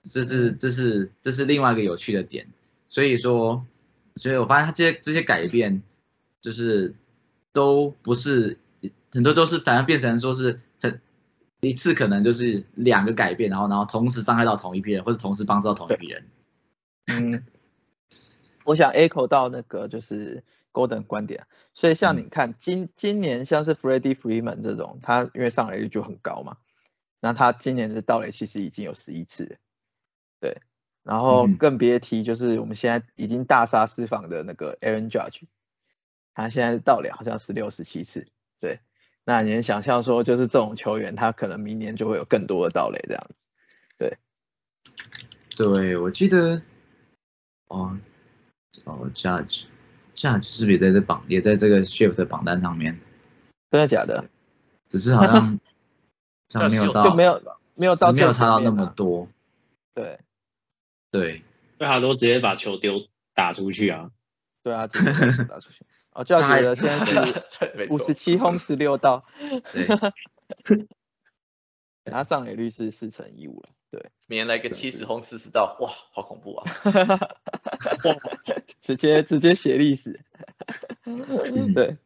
[0.04, 2.48] 这是这是这是另外一个有趣的点，
[2.90, 3.66] 所以说，
[4.16, 5.82] 所以我发现他这些这些改变，
[6.42, 6.96] 就是
[7.54, 8.58] 都不是
[9.12, 11.00] 很多都是反而变成说是很
[11.62, 16.26] 一次可能就是两个改变，然后然后同时伤害到同一批人，或者同时帮助到同一批人。
[17.08, 17.44] 嗯，
[18.64, 26.58] 我想 echo 到那个就是 Golden 观点，所以像你看今今年像是 Freddie Freeman 这种，他因为上垒率就很高嘛，
[27.20, 29.58] 那他今年的盗垒其实已经有十一次，
[30.40, 30.62] 对，
[31.10, 35.42] 然后嗯更别提就是我们现在已经大杀四方的那个 Aaron Judge，
[36.36, 38.28] 他现在的盗垒好像十六十七次，
[38.60, 38.80] 对，
[39.24, 43.36] 那你能想象说就是这种球员，他可能明年就会有更多的盗垒这样子，
[45.58, 46.62] 对，我记得，
[47.70, 47.98] 哦
[48.84, 49.64] 哦，Judge
[50.16, 53.00] Judge 是不是也在这榜也在这个 Shift 的榜单上面？
[53.72, 54.30] 真的假的？
[54.90, 55.60] 只是好像
[56.54, 57.42] 好像没有到，就没有
[57.74, 59.28] 没有到没有差到那么多。
[59.96, 60.20] 对。
[61.12, 61.42] 对，因
[61.80, 64.12] 为他都直接把球丢打出去啊。
[64.64, 65.12] 对啊，直接
[65.46, 65.86] 打出去。
[66.12, 69.24] 哦，就要觉得现在是五十七轰十六道，
[69.74, 70.88] 对，
[72.12, 73.70] 他上垒率是四乘一五了。
[73.92, 76.66] 对，明年来个七十轰四十道，哇，好恐怖啊！
[78.82, 80.20] 直接直接写历史。
[81.06, 81.98] 嗯对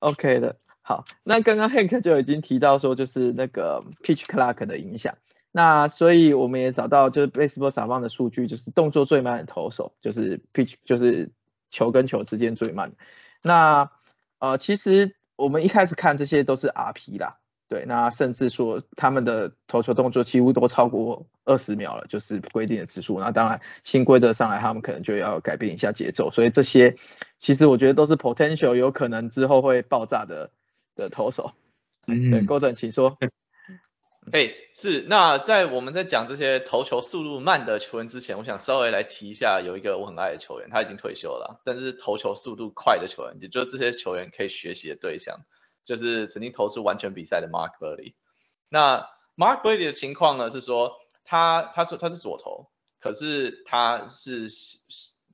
[0.00, 0.56] ，OK 的。
[0.82, 5.16] 好，那刚刚 Hank 就已经提到说，就是那个 pitch clock 的影响。
[5.56, 11.30] 那所以我们也找到就是 baseball 撒棒的数据，就是动作最慢的投手，就是 pitch 就是
[11.70, 12.92] 球跟球之间最慢。
[13.40, 13.90] 那
[14.38, 17.38] 呃，其实我们一开始看这些都是 RP 啦，
[17.70, 23.18] 对，那甚至说他们的投球动作几乎都超过二十秒了，就是规定的次数。
[23.18, 26.30] 那当然新规则上来，他们可能就要改变一下节奏。
[26.30, 26.96] 所以这些
[27.38, 30.50] 其实我觉得都是 potential 有可能之后会爆炸的
[30.94, 31.52] 的投手。
[32.04, 33.16] 对嗯，，Golden，请说。
[34.32, 45.38] 哎，是，那在我们在讲这些投球速度慢的球员之前，我想稍微来提一下，有一个我很爱的球员，他已经退休了，但是投球速度快的球员，也就是这些球员可以学习的对象，
[45.84, 48.14] 就是曾经投出完全比赛的 Mark Burley。
[48.68, 54.48] 那 Mark Burley 的情况呢是说，他他说他是左投，可是他是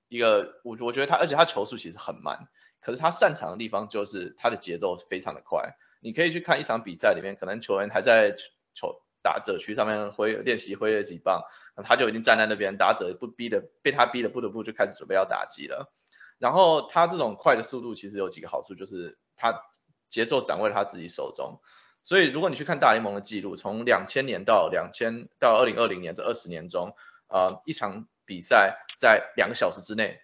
[0.09, 2.47] 一个我我觉得他，而且他球速其实很慢，
[2.83, 5.77] 可是他擅长的地方就是他的节奏非常的快。
[6.03, 8.37] 你可以去看一场比赛里面，可能球员还在
[8.75, 11.43] 球打者区上面挥练习挥了几棒，
[11.77, 15.93] 那他就已经站在那边，打者不逼的被他逼的不得不就开始准备要打击了。
[16.39, 19.63] 然后他这种快的速度其实有几个好处，就是他
[20.09, 21.61] 节奏掌握在他自己手中。
[22.03, 26.97] 所以如果你去看大联盟的记录，从两千年到两千到二零二零年这二十年中，
[27.29, 30.19] 呃，一场比赛在两个小时之内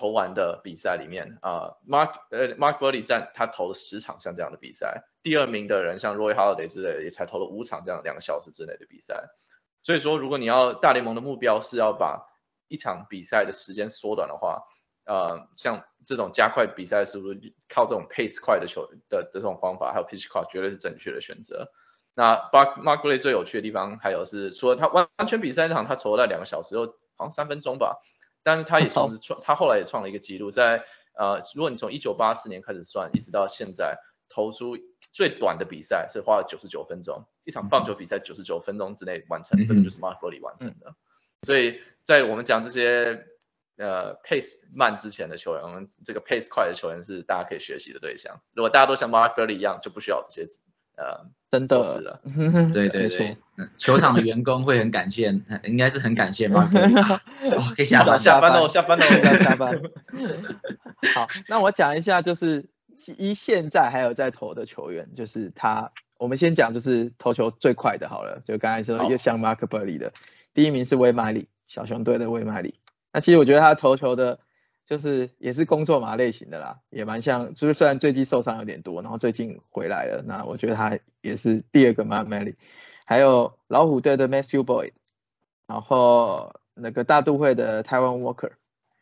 [0.00, 9.26] 投完的比赛里面，啊、，Mark 呃 Mark Burley 占他投了十场像这样的比赛，第二名的人像 Roy Halladay 之类的也才投了五场这样两个小时之内的比赛。
[9.82, 12.26] 所以说，如果你要大联盟的目标是要把
[12.68, 14.62] 一场比赛的时间缩短的话，
[15.04, 21.70] 呃，像这种加快比赛速度，靠这种 pace 快的球的这种方法，还有 pitch clock 绝对是正确的选择。
[22.14, 26.86] 那 Mark Mark Burley 最有趣的地方还有是，除了他完完全比赛场他投了两个小时，又
[27.16, 27.98] 好像三分钟吧，
[28.42, 29.10] 但是他也创
[29.42, 33.98] 他后来也创了一个记录，在呃，如果你从一九八四年开始算，一直到现在，
[34.28, 34.78] 投出
[35.12, 40.94] 最短的比赛是花了九十九分钟，一场棒球比赛九十九分钟之内完成，这个就是 Mark Buehrle 完成的。
[41.42, 43.26] 所以在我们讲这些
[43.76, 48.40] 呃 pace 慢之前的球员，我们这个 pace 快的球员是大家可以学习的对象。
[48.54, 50.48] 如果大家都像 Mark Buehrle 一样，就不需要这些
[51.00, 52.20] 呃真的。
[52.72, 55.34] 对对对，嗯球场的员工会很感谢，
[55.64, 56.70] 应该是很感谢啊
[57.56, 59.80] 哦可以下班下班了，下班了，要下班。
[61.14, 62.68] 好，那我讲一下，就是
[63.18, 70.12] 一现在还有在投的球员，就是他，我们先讲就是投球最快的好了，就刚才说好又像 Mark Buehrle 的，
[70.52, 72.74] 第一名是威马里，小熊队的威马里。
[73.12, 74.38] 那其实我觉得他投球的，
[74.90, 82.56] 就是也是工作嘛类型的啦，也蛮像，就是虽然最近受伤有点多，然后最近回来了，那我觉得他也是第二个 Mark Buehrle。
[83.04, 84.90] 还有老虎队的 Matthew Boyd，
[85.68, 88.50] 然后那个大都会的 Taiwan Walker。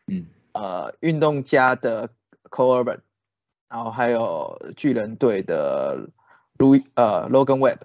[0.09, 2.11] 嗯，呃运动家的
[2.51, 3.01] Cole Urban，
[3.71, 6.11] 然后还有巨人队的
[6.59, 7.79] Louis 呃 Logan Webb，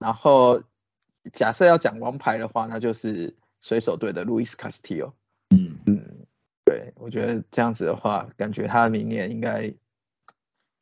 [0.00, 0.64] 然后
[1.32, 5.12] 假设要讲王牌的话，那就是水手队的 Luis Castillo。
[7.08, 9.72] 我觉得这样子的话，感觉他明年应该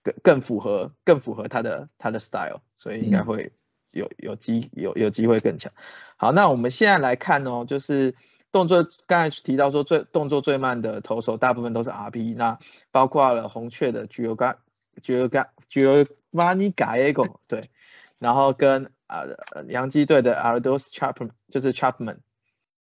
[0.03, 3.27] 更更符合更符合他的他的 style，所以应该嗯。
[3.27, 3.53] 会
[3.93, 5.73] 有有机有有机会更强。
[6.17, 8.17] 好，那我们现在来看哦，就是
[8.51, 12.59] 动作刚才提到说最动作最慢的投手，大部分都是 RP，那
[12.91, 14.57] 包括了红雀的 Gioga
[15.01, 17.71] Gioga Giovanni Gallego 对，
[18.19, 19.23] 然后跟啊
[19.69, 22.19] 洋基队的 Ardos Chapman 就是 Chapman，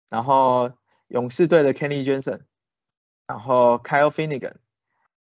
[0.09, 0.70] 然后
[1.09, 2.42] 勇士队的 Kenny Jensen，
[3.27, 4.57] 然后 Kyle Finnegan，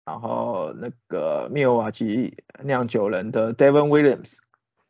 [0.04, 4.38] 然后那个密尔瓦基酿酒人的 Devon Williams，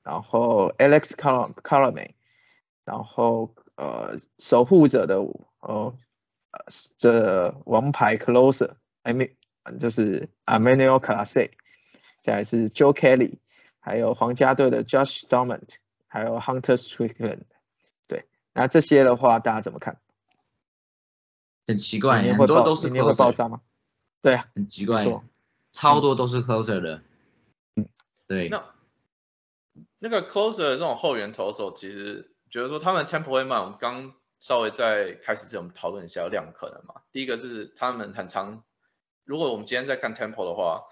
[0.03, 2.12] 然后 Alex Car Carame，
[2.85, 5.17] 然后呃守护者的
[5.61, 5.95] 呃
[6.51, 6.64] 呃
[6.97, 9.33] 这王牌 closer，I mean
[9.79, 11.51] 就是 Emmanuel Clase，
[12.23, 13.38] 再来是 Joe Kelly，
[13.81, 17.43] 还有皇家队的 Josh Dormant，还有 Hunter Strickland，
[18.07, 19.99] 对，那这些的话大家怎么看？
[21.66, 23.61] 很奇怪，很多都是明年会爆 closer，炸吗？
[24.22, 25.05] 对啊，很奇怪，
[25.72, 27.03] 超多都是 closer 的。
[27.77, 27.88] 嗯，
[28.27, 28.64] 对，那
[29.98, 37.03] 那个 closer 的这种后援投手，其实觉得说他们 tempo 会慢，我们刚稍微在开始之前我们讨论一下有两个可能嘛。
[37.12, 38.62] 第一个是他们很常，
[39.24, 40.83] 如果我们今天在看 tempo 的话，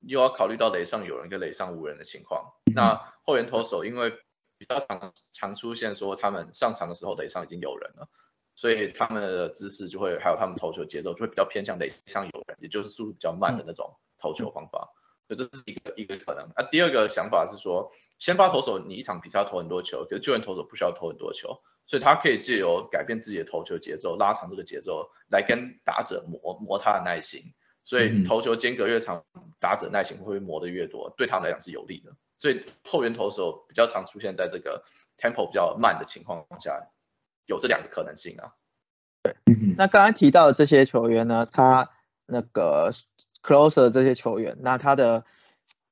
[0.00, 2.52] 又要考虑到垒上有人跟垒上无人的情况。
[2.74, 4.10] 那后援投手因为
[4.56, 8.08] 比较常常出现说他们上场的时候垒上已经有人了，
[8.58, 14.92] 所以他们的姿势就会还有他们投球节奏就会比较偏向垒上有人，也就是速度比较慢的那种投球方法。
[15.28, 16.42] 所以这是一个一个可能。
[16.56, 27.54] 啊，第二个想法是说，先发投手你一场比赛要投很多球，可是救援投手不需要投很多球，所以他可以借由改变自己的投球节奏，拉长这个节奏，来跟打者磨磨他的耐心。
[27.84, 29.24] 所以嗯投球间隔越长，
[29.60, 32.10] 打者耐心会磨得越多，对他们来讲是有利的。
[32.38, 34.82] 所以后援投手比较常出现在这个
[35.16, 36.88] tempo 比较慢的情况下，
[37.48, 38.52] 有这两个可能性啊。
[39.46, 41.90] 嗯那刚刚提到的这些球员呢，他
[42.26, 42.92] 那个
[43.42, 45.24] closer 这些球员，那他的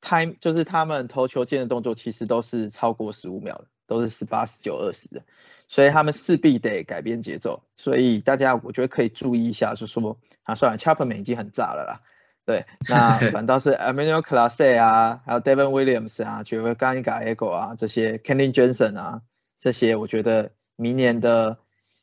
[0.00, 5.22] time 就是他们投球键的动作其实都是超过十五秒的，都是十八、十九、二十的，
[5.68, 7.62] 所以他们势必得改变节奏。
[7.76, 12.00] 所以大家我觉得可以注意一下，就说啊，算了，Chapman 已经很炸了啦。
[12.44, 16.70] 对，那 反倒是 Emmanuel c l a s s e 啊，还有 Devin Williams 啊 j e v
[16.70, 19.22] a g a n g a Ego 啊，这些 Kenny Jensen 啊，
[19.58, 21.58] 这些我觉得明年的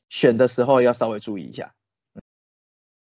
[0.09, 1.73] 选的时候要稍微注意一下。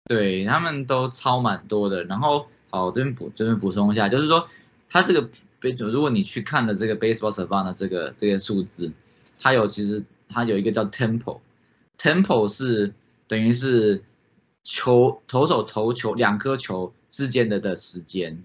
[0.04, 2.04] 对他们都超蛮多的。
[2.04, 4.48] 然后，好，这边补这边补充一下，就是说，
[4.88, 5.30] 它这个
[5.78, 8.92] 如果你去看的这个 baseball savant 这个这个数字，
[9.38, 12.92] 它有其实它有一个叫 tempo，tempo 是
[13.28, 14.02] 等于是
[14.64, 18.42] 球投手投球两颗球之间的的时间。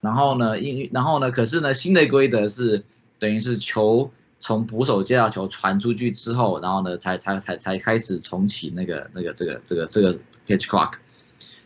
[0.00, 2.84] 然后呢，因然后呢，可是呢，新的规则是
[3.18, 10.14] 等于是球从捕手接到球传出去之后，然后呢，才才才才开始重启那个那个这个这个这个
[10.46, 10.92] pitch clock。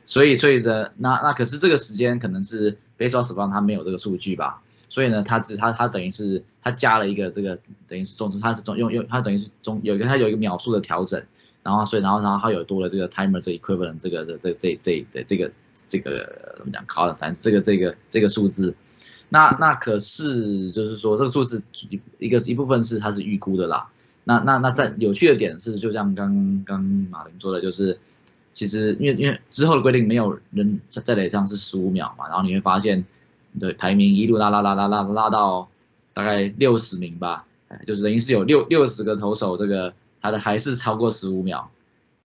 [0.04, 11.24] 所以所以的那那可是这个时间可能是 baseball s p a n 它没有这个数据吧，所以呢，它只它它等于是它加了一个这个等于是中它是中用用它等于是中有一个它有一个秒数的调整，
[11.62, 15.52] 然后所以然后然后它有多了这个 timer 这 equivalent 这个这这这这的这个
[15.86, 18.74] 这个怎么讲 call 反正这个这个这个数字，
[19.28, 21.62] 那那可是就是说这个数字
[22.18, 23.88] 一个一部分是它是预估的啦，
[24.24, 27.98] 那那那在有趣的点是，就像刚刚马林说的，就是
[28.52, 33.04] 其实因为因为之后的规定没有人在在垒上是十五秒嘛，然后你会发现
[33.58, 35.68] 对排名一路拉拉拉拉拉拉到
[36.12, 37.46] 大概六十名吧，
[37.86, 41.70] 就是等于是有六六十个投手，这个他的还是超过十五秒，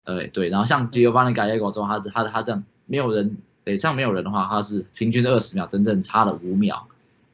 [0.03, 3.37] 呃对，然后像 Giovanni Gallego 中，他他他这样没有人
[3.67, 6.87] 垒上没有人的话，他是平均是二十秒，真正差了五秒，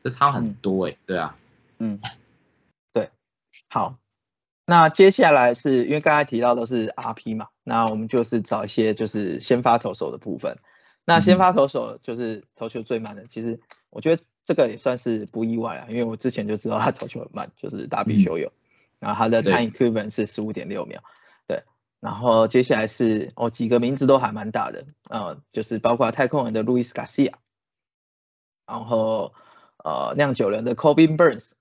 [0.04, 1.38] 这差很多哎，对啊，
[1.78, 2.00] 嗯，
[2.92, 3.12] 对，
[3.70, 3.98] 好，
[4.66, 10.58] 那接下来是因为刚才提到都是 RP 嘛，那我们就是找一些就是先发投手的部分。
[11.06, 13.60] 那先发投手就是投球最慢的，其实
[13.90, 18.52] 我觉得这个也算是不意外啊，因为我之前就知道他投球很慢，就是达比修有，
[19.00, 21.04] 然后他的 time equivalent 是十五点六秒，对，
[22.04, 27.32] 然后接下来是哦几个名字都还蛮大的，呃，就是包括太空人的 Louis Garcia，
[28.68, 29.34] 然后
[29.78, 31.52] 呃酿酒人的 Corbin Burns，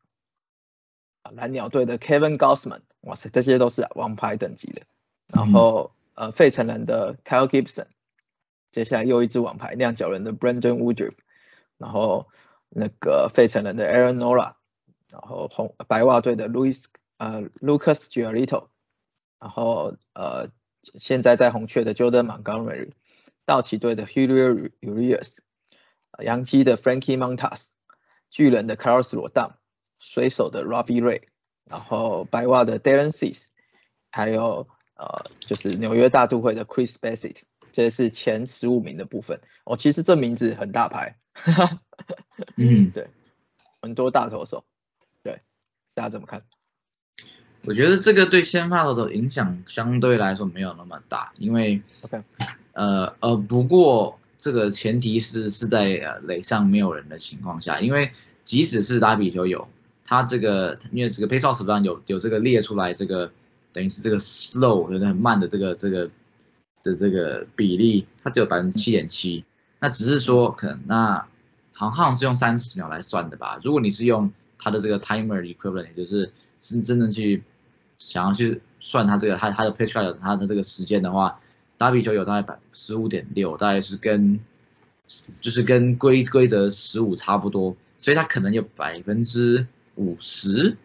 [1.30, 4.82] 蓝鸟队的 Kevin Gausman，哇塞，这些都是王牌等级的，
[5.28, 7.86] 然后呃费城人的 Kyle Gibson。
[8.72, 11.14] 接下来又一支王牌，酿酒人的 Brandon Woodruff，
[11.78, 12.26] 然后
[12.68, 14.54] 那个费城人的 Aaron Nola，
[15.08, 16.84] 然后红白袜队的 Louis
[17.18, 18.70] 呃 Lucas Giolito，
[19.42, 20.50] 然后呃
[20.94, 22.92] 现在在红雀的 Jordan Montgomery，
[23.44, 25.38] 道奇队的 Julio Urias，
[26.20, 27.70] 洋基的 Frankie Montas，
[28.30, 29.54] 巨人的 Carlos Rodon，
[29.98, 31.22] 水手的 Robbie Ray，
[31.64, 33.46] 然后白袜的 Darren Cease，
[34.12, 37.38] 还有呃就是纽约大都会的 Chris Bassett。
[37.72, 41.16] 这是前十五名的部分哦，其实这名字很大牌，
[42.56, 43.08] 嗯，对，
[43.80, 44.66] 很多大投手，
[45.22, 45.40] 对，
[45.94, 46.42] 大家怎么看？
[47.64, 52.22] 我觉得这个对先发投手影响相对来说没有那么大，因为，OK，
[52.72, 58.12] 呃呃，不过这个前提是是在呃垒上没有人的情况下，因为
[58.44, 59.68] 即使是打比球有，
[60.04, 63.30] 他这个因为这个 e o f 上有有这个列出来这个
[63.72, 66.10] 等于是这个 slow 很很慢的这个这个。
[66.84, 69.44] 的这个比例，它只有百分之七点七，
[69.78, 71.28] 那只是说可能那
[71.72, 73.60] 好像是用三十秒来算的吧。
[73.62, 77.44] 如果你是用它的这个 timer equivalent，也就是是真正去
[78.08, 81.40] 想要去算它这个它它的 pitch count 它的这个时间的话，
[81.78, 84.40] 打比球有大概百十五点六，大概是跟
[85.40, 90.76] 就是跟规规则十五差不多，所以它可能有百分之五十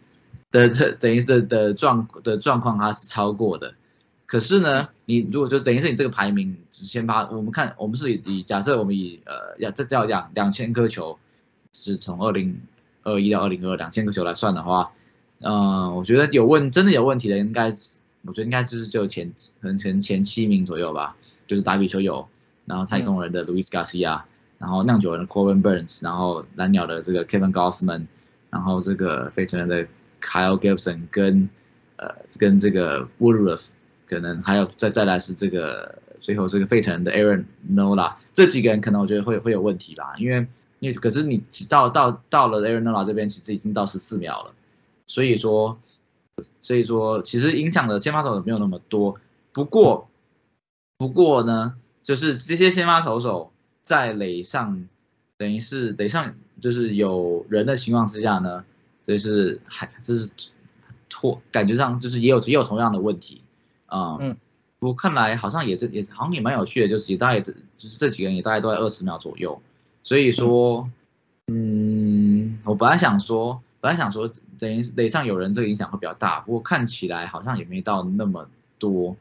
[0.51, 3.73] 的这等于是的状的状况它是超过的。
[4.25, 11.17] 可是呢，你如果就等于是你这个排名先把，我们看我们是以假设我们以呃要这叫两两千颗球，
[11.71, 12.59] 是从二零
[13.03, 14.91] 二一到二零二两千颗球来算的话，
[15.39, 17.73] 嗯，我觉得有问真的有问题的应该，
[18.23, 19.31] 我觉得应该就是就前
[19.61, 21.15] 可能前前七名左右吧，
[21.47, 22.27] 就是打比球有，
[22.65, 24.21] 然后太空人的 Luis Garcia，
[24.57, 28.05] 然后酿酒人的 Corbin Burns，然后蓝鸟的这个 Kevin Gausman，
[28.49, 29.87] 然后这个费城人的
[30.21, 31.49] Kyle Gibson 跟
[31.97, 33.61] 呃跟这个 Woodruff。
[34.09, 40.47] 可能还有再再来是这个最后这个费城的 Aaron Nola，这几个人可能我觉得会会有问题吧，因为
[40.79, 44.53] 因为可是你到到到了 Aaron Nola 这边其实已经到十四秒了，
[45.07, 45.79] 所以说
[46.61, 49.19] 所以说其实影响的先发投手没有那么多，
[49.51, 50.07] 不过
[50.97, 53.51] 不过呢，就是这些先发投手
[53.81, 54.87] 在垒上
[55.37, 58.63] 等于是垒上就是有人的情况之下呢，
[59.03, 60.29] 就是还就是
[61.09, 63.41] 拖感觉上就是也有也有同样的问题。
[63.85, 64.35] 啊，嗯，
[64.79, 69.61] 我看来好像也这也好像也蛮有趣的，就是也大概就是这几个人也大概都在二十秒左右，
[70.03, 70.89] 所以说，
[71.47, 74.29] 嗯，我本来想说，本来想说
[74.59, 79.15] 等于垒上有人这个影响会比较大，不过看起来好像也没到那么多，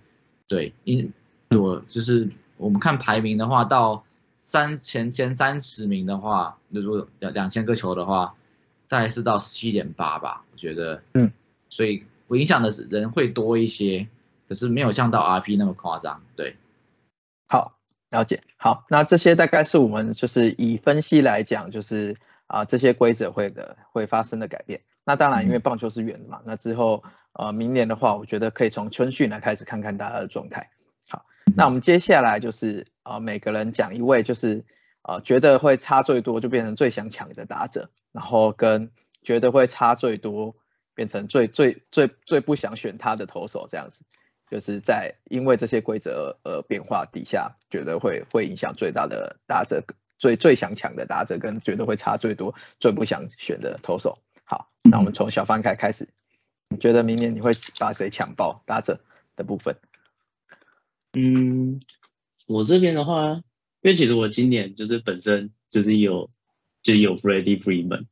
[0.48, 1.12] 对，因
[1.50, 4.04] 我就是我们看排名的话，到
[4.38, 8.34] 三前前三十名的话，如果两两千个球的话，
[8.88, 11.30] 大概是到十七点八吧，我觉得，嗯，
[11.70, 14.08] 所以我影响的人会多一些。
[14.48, 16.56] 可是没有像到 RP 那么夸张，对。
[17.48, 17.76] 好，
[18.10, 18.44] 了解。
[18.56, 22.16] 好，那这些大概是我们就是以分析来讲，就是
[22.46, 24.80] 啊这些规则会的会发生的改变。
[25.04, 30.70] 那当然，因为棒球是圆的嘛，那之后呃明年的话，我觉得可以从春训来开始看看大家的状态。
[31.08, 31.26] 好，
[31.56, 34.64] 那我们接下来就是啊每个人讲一位，就是
[35.02, 38.90] 啊觉得会差最多就变成最想抢的打者，然后跟
[39.22, 40.56] 觉得会差最多
[40.94, 44.02] 变成最最最最不想选他的投手这样子。
[44.48, 49.82] 就是在因为这些规则而变化底下，觉得会会影响最大的打者，
[50.18, 54.18] 最最想抢的打者跟觉得会差最多、最不想选的投手。
[54.44, 56.08] 好，那我们从小翻开开始，
[56.68, 59.00] 你觉得明年你会把谁抢爆打者
[59.36, 59.76] 的部分？
[61.12, 61.80] 嗯，
[62.46, 63.42] 我这边的话，
[63.82, 66.30] 因为其实我今年就是本身就是有
[66.82, 68.06] 就有 Freddie Freeman，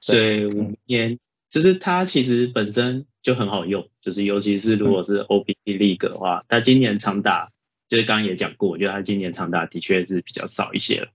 [0.00, 1.18] 所以我明年
[1.50, 3.06] 就是他其实本身。
[3.22, 7.52] 就很好用，就是尤其是如果是 OBP League 的话，他今年长打，
[7.88, 11.12] 就是刚刚也讲过，我觉得他今年长打的确是比较少一些了。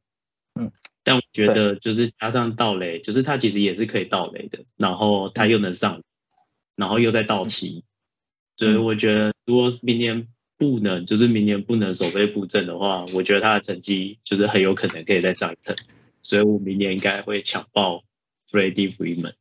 [1.08, 6.04] 嗯，但我觉得就是加上盗雷，就是他其实也是可以盗雷的，然后他又能上，
[6.76, 7.86] 然后又在到期，
[8.58, 10.28] 所以我觉得如果明年
[10.58, 15.76] 不能，就是明年不能守备布阵的话，我觉得他的成绩就是很有可能可以再上一层，
[16.22, 18.04] 所以我明年应该会抢爆
[18.52, 19.36] Freddie Freeman。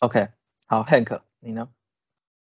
[0.00, 0.28] OK，
[0.66, 1.68] 好，Hank，你呢？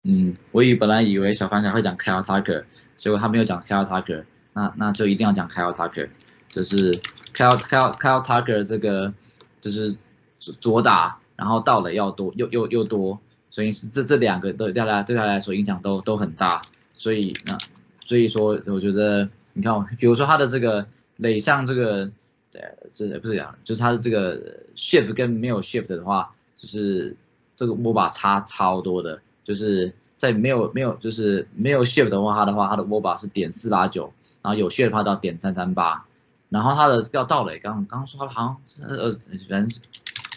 [0.04, 6.10] 嗯，我以本来以为小凡仔会讲 Kyle Tucker，结果他没有讲 Kyle Tucker，那那就一定要讲 Kyle Tucker，
[6.50, 7.02] 就是
[7.38, 9.14] Kyle Kyle Kyle Tucker 这个
[9.62, 9.96] 就是
[10.40, 13.20] 左打，然后到了要多又又又多，
[13.52, 16.64] 所以是这这两个对对他对他来说影响都都很大，
[16.96, 17.60] 所以那
[18.08, 22.10] 所以说我觉得你看，比如说他的这个垒上这个
[22.54, 22.62] 呃
[22.96, 24.42] 这不是讲，就是他的这个
[24.76, 27.16] shift 跟没有 shift 的话，就是
[27.56, 29.20] 这个握把差超多的。
[29.44, 34.12] 就是在没有没有就是没有 shift 的话，他的话，他的握把是点四八九，
[34.42, 36.06] 然后有 shift 的话到点三三八，
[36.50, 39.12] 然后他的要到垒，刚刚刚说它好像是二，
[39.50, 39.72] 反正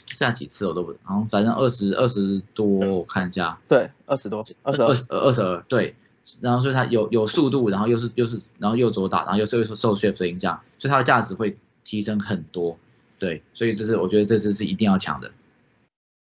[0.09, 5.95] 剩下几次我都不，好像反正二十二十多，我看一下，对，二十多，二十二十二十二，对，
[6.41, 12.79] 然后所以他有有速度，然后又是又是然后又左打，然后又是受 shift 的影响，所以他的价值会提升很多，
[13.19, 15.31] 对，所以这是我觉得这次是一定要抢的。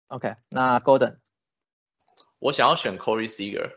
[0.09, 1.16] OK，那 Golden。
[2.39, 3.72] 我想要选 Corey Seager。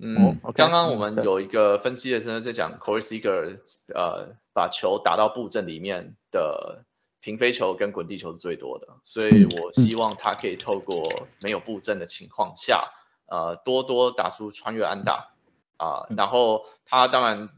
[0.00, 3.58] 嗯，刚刚我们嗯有一个分析的时候在讲 Corey Seager，
[3.94, 6.84] 呃，把球打到布阵里面的
[7.20, 12.92] 平飞球跟滚地球是最多的，所以我希望他可以透过没有布阵的情况下，
[13.26, 15.32] 呃，多多打出穿越安打
[15.76, 17.48] 啊、嗯然后他当然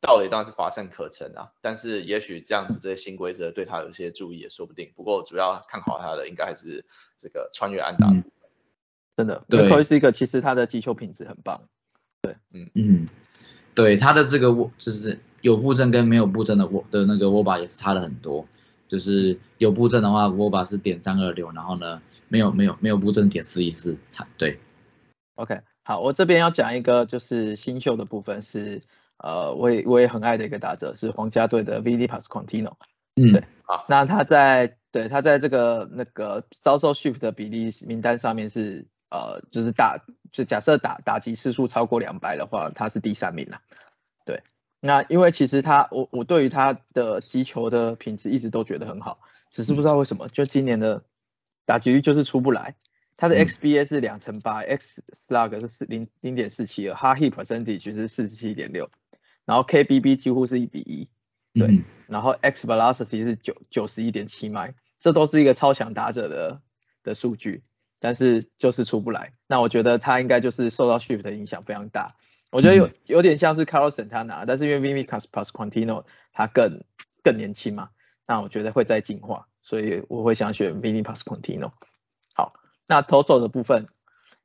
[0.00, 4.90] 道理当然是乏善可陈啊，但是也许这样子这些新规则对他有一些注意也说不定。
[4.96, 6.86] 不过主要看好他的应该还是
[7.18, 8.08] 这个穿越安打。
[8.08, 8.24] 嗯
[9.16, 11.68] 真的，对 c o r y s e g 其实他的击球品质很棒。
[12.52, 13.08] 嗯嗯，
[13.74, 18.46] 对，他的这个握就是有布阵跟没有布阵的握的那个握把也是差了很多。
[18.88, 24.58] 就是有布阵的话，握把是点三二六，然后呢，没有没有没有布阵点四一四，差对。
[25.36, 28.82] OK，好，我这边要讲一个就是新秀的部分是，
[29.18, 32.72] 呃，我也我也很爱的一个打者是皇家队的 Vidi Pasquantino。
[33.14, 33.44] 嗯，对
[33.86, 43.60] 那他在对他在这个那个遭受 shift 的比例名单上面是呃，就是打就假设打打击次数超过两百的话，他是第三名了。
[44.24, 44.42] 对，
[44.80, 49.20] 那因为其实他我我对于他的击球的品质一直都觉得很好，
[49.50, 51.04] 只是不知道为什么就今年的
[51.66, 52.76] 打击率就是出不来。
[53.16, 58.90] 他的嗯 XBA 是两乘八，X slug 是四零零点四七二，hard hit percentage 是四十七点六，
[59.44, 61.10] 然后 KBB 几乎是一比一。
[61.52, 66.62] 对嗯然后 X velocity 是九九十一点七迈，这都是一个超强打者的
[67.02, 67.62] 的数据，
[68.00, 69.34] 但是就是出不来。
[69.46, 72.16] 那我觉得他应该就是受到 shift 的影响非常大。
[72.50, 76.82] 我觉得有有点像是 Carlos Santana，但是因为 Vimi Pasquantino 他更
[77.22, 77.90] 更年轻嘛，
[78.26, 81.70] 那我觉得会再进化，所以我会想选 Vimi Pasquantino。
[82.34, 82.54] 好，
[82.88, 83.86] 那投手的部分，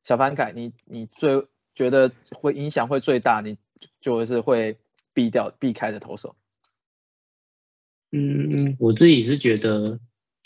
[0.04, 3.58] 小凡凯，你你最觉得会影响会最大，你
[4.02, 4.78] 就是会
[5.14, 6.36] 避掉避开的投手。
[8.12, 10.00] 嗯，我自己是觉得，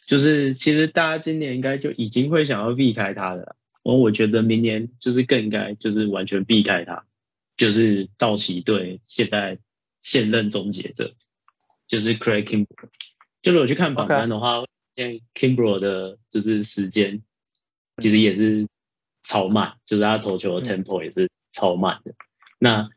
[0.09, 3.55] 就是其实大家今年应该就已经会想要避开他的了。
[3.83, 7.05] 而我觉得明年就是更应该就是完全避开他，
[7.57, 9.59] 就是道奇队现在
[10.01, 11.13] 现任终结者
[11.87, 12.89] 就是 Craig Kimbrel。
[13.43, 14.63] 就是我去看榜单的话，
[14.95, 17.21] 现在 Kimbrel 的就是时间
[17.97, 18.67] 其实也是
[19.23, 22.15] 超慢，就是他投球的 tempo 也是超慢的。
[22.57, 22.89] 那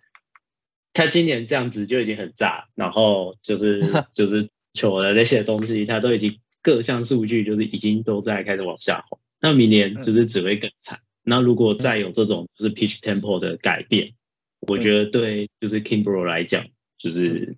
[0.95, 3.83] 他今年这样子就已经很炸，然后就是
[4.15, 9.19] 就是球的那些东西，他都已经各项数据就是已经都在开始往下滑。
[9.41, 11.01] 那明年就是只会更惨。
[11.23, 14.15] 那如果再有这种就是 pitch tempo 的改变，
[14.61, 16.67] 我觉得对就是 Kimbro 来讲，
[16.99, 17.57] 就是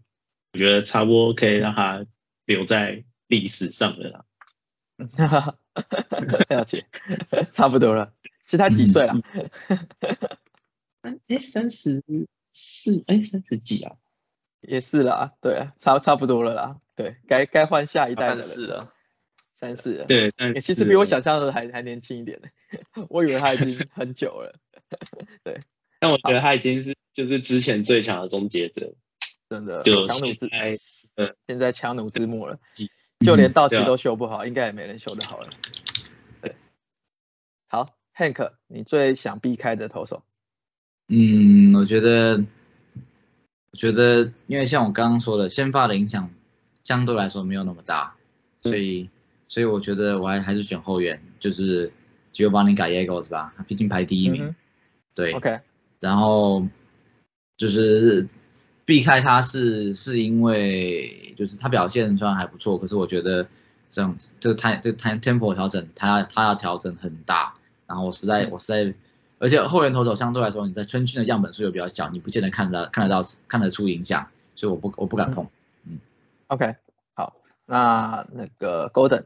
[0.52, 2.07] 我觉得差不多可以让他
[2.46, 4.24] 留在历史上的啦。
[6.48, 6.86] 了解，
[7.52, 8.14] 差不多了。
[8.44, 9.14] 其实他几岁了？
[11.02, 12.02] 三 哎三十
[12.52, 13.96] 四哎三十几啊？
[14.61, 16.80] 也是啦，对啊，差差不多了啦。
[16.94, 18.93] 对，该该换下一代的三四了，
[19.64, 20.04] 三四了。
[20.04, 22.48] 对，其实比我想象的还还年轻一点呢，
[23.08, 24.54] 我以为他已经很久了。
[25.42, 25.62] 对，
[25.98, 28.94] 但我觉得他已经是就是之前最强的终结者，
[29.48, 30.76] 真的就强弩之现在
[31.16, 32.88] 呃现在强弩之末了嗯，
[33.24, 35.48] 就连道奇都修不好，应该也没人修得好了。
[36.42, 36.54] 对，
[37.68, 40.22] 好，Hank，你最想避开的投手？
[41.08, 42.44] 嗯，我觉得，
[43.70, 46.30] 我觉得，因为像我刚刚说的，先发的影响
[46.82, 48.16] 相对来说没有那么大，
[48.60, 49.08] 所以，
[49.49, 51.92] 所以我觉得我还还是选后援，就是
[52.32, 54.55] Giovanni Gallegos 吧，他毕竟排第一名，嗯
[55.14, 55.61] 对，OK，
[56.01, 56.66] 然后
[57.57, 58.28] 就是
[58.84, 63.47] 避开他是是因为就是他表现虽然还不错，可是我觉得
[63.90, 67.55] 这样这个 time 这个 time tempo 调整，他他要调整很大，
[67.86, 68.95] 然后我实在我实在，
[69.38, 75.47] 而且后援投手相对来说你在春训的样本数又比较小，你不见得看得到看得到看得出影响，所以我不我不敢碰。
[75.86, 76.01] 嗯。
[76.49, 76.74] OK，
[77.14, 77.36] 好，
[77.66, 79.24] 那那个 Golden，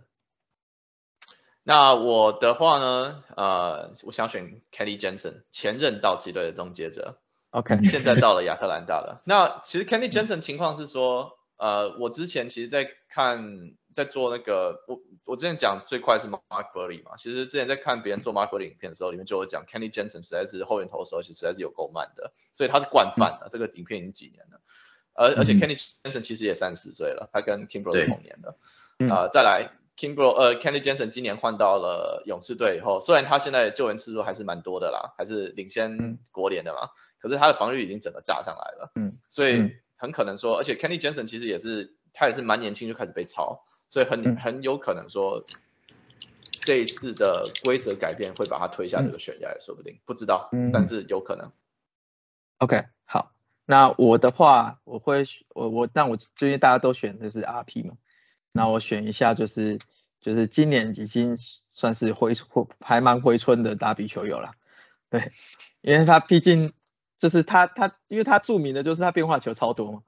[1.69, 7.19] 那我的话呢，呃，我想选 Kelly Jensen，前任道奇队的终结者
[7.51, 9.21] ，OK，现在到了亚特兰大了。
[9.29, 23.49] 那其实 Kelly Jensen 情况是说，呃，我之前其实在看，在做那个，我我之前讲最快是 Mark Burley 嘛，其实之前在看别人做 Mark Burley 影片的时候，里面就有讲 Kelly Jensen 实在是后援投手，而且实在是有够慢的，所以他是惯犯的。
[23.51, 24.62] 这个影片已经几年了，
[25.12, 25.61] 而而且嗯。
[25.61, 28.57] Kenny Jensen 其实也三十岁了，他跟 Kimbrel 同年的。
[28.99, 29.11] 嗯。
[29.11, 38.92] 呃，再来 Kimbrel，呃，Kenny Jensen 今年换到了勇士队以后，虽然他现在救援次数还是蛮多的啦，还是领先嗯国联的嘛，可是他的防御已经整个炸上来了。
[38.94, 45.44] 嗯，所以嗯很可能说，而且 Kenny Jensen 其实也是他也是蛮年轻就开始被抄，所以很、嗯很有可能说
[46.61, 51.51] 这一次的规则改变会把他推下这个悬崖，也说不定，不知道，嗯但是有可能。
[52.59, 53.32] OK，好，
[53.64, 57.94] 那我的话，我会选我我，但我最近大家都选的是 RP 嘛，
[58.59, 59.79] 那我选一下就是
[60.21, 61.37] 就是今年已经
[61.69, 64.51] 算是回回还蛮回春的打比球友了，
[65.11, 65.33] 对，
[65.81, 66.73] 因为他毕竟
[67.21, 70.03] 就是他他因为他著名的就是他变化球超多嘛，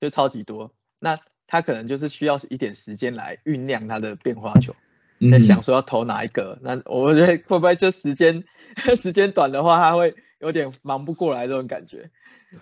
[0.00, 1.16] 就超级多，那
[1.46, 4.74] 他可能就是需要一点时间来酝酿他的变化球。
[5.20, 8.44] 嗯在想说要投哪一个，那我觉得会不会就时间
[8.96, 12.10] 时间短的话，他会有点忙不过来这种感觉，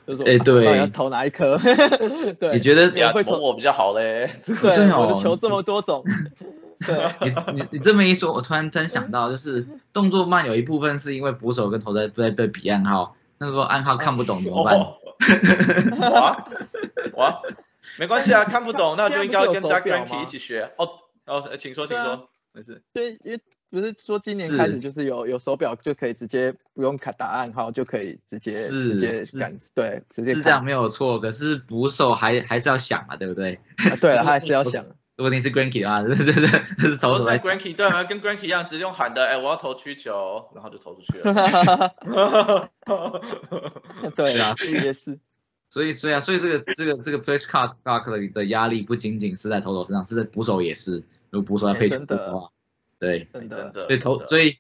[0.06, 1.56] 就是哎对要投哪一颗？
[2.38, 4.30] 对，你觉得你，会投投我比较好嘞。
[4.44, 6.04] 对，我的球这么多种，
[6.84, 14.74] 对，你你你这么一说，我突然突然想到，就是动作慢有一部分是因为捕手跟投在在对比暗号，那个暗号看不懂怎么办？
[14.78, 14.96] 哦，
[16.10, 16.48] 哇
[17.14, 17.42] 哇，
[17.98, 20.70] 没关系啊， 看不懂那就应该要跟现在 Zach 不是有手表 Greinke 一起学。
[20.76, 20.88] 哦
[21.26, 22.82] 哦，请说请说，没事。
[22.92, 23.40] 对，因为
[23.70, 29.38] 不是说今年开始就是有有手表就可以直接不用卡打暗号就可以直接是直接是。
[29.38, 33.58] 感对直接是这样没有错，可是捕手还还是要想嘛，对不对？
[33.78, 34.84] 啊对了， 他还是要想，
[35.16, 36.46] 如果你是 Granky 的话，这这这
[36.78, 42.70] 这是投手在 Granky 对啊，跟 Granky 一样，直接用喊的，哎，我要投曲球，然后就投出去了。
[44.14, 44.54] 对是啊。
[44.84, 45.18] 也是，
[45.70, 51.02] 所以所以啊，所以这个这个这个 play clock clock 的的压力不仅仅是在投手身上，是在捕手也是。
[51.30, 52.16] 如果捕手要配球哎真的。
[52.16, 52.48] 的话，
[52.98, 54.56] 对，真的真的，所以投所以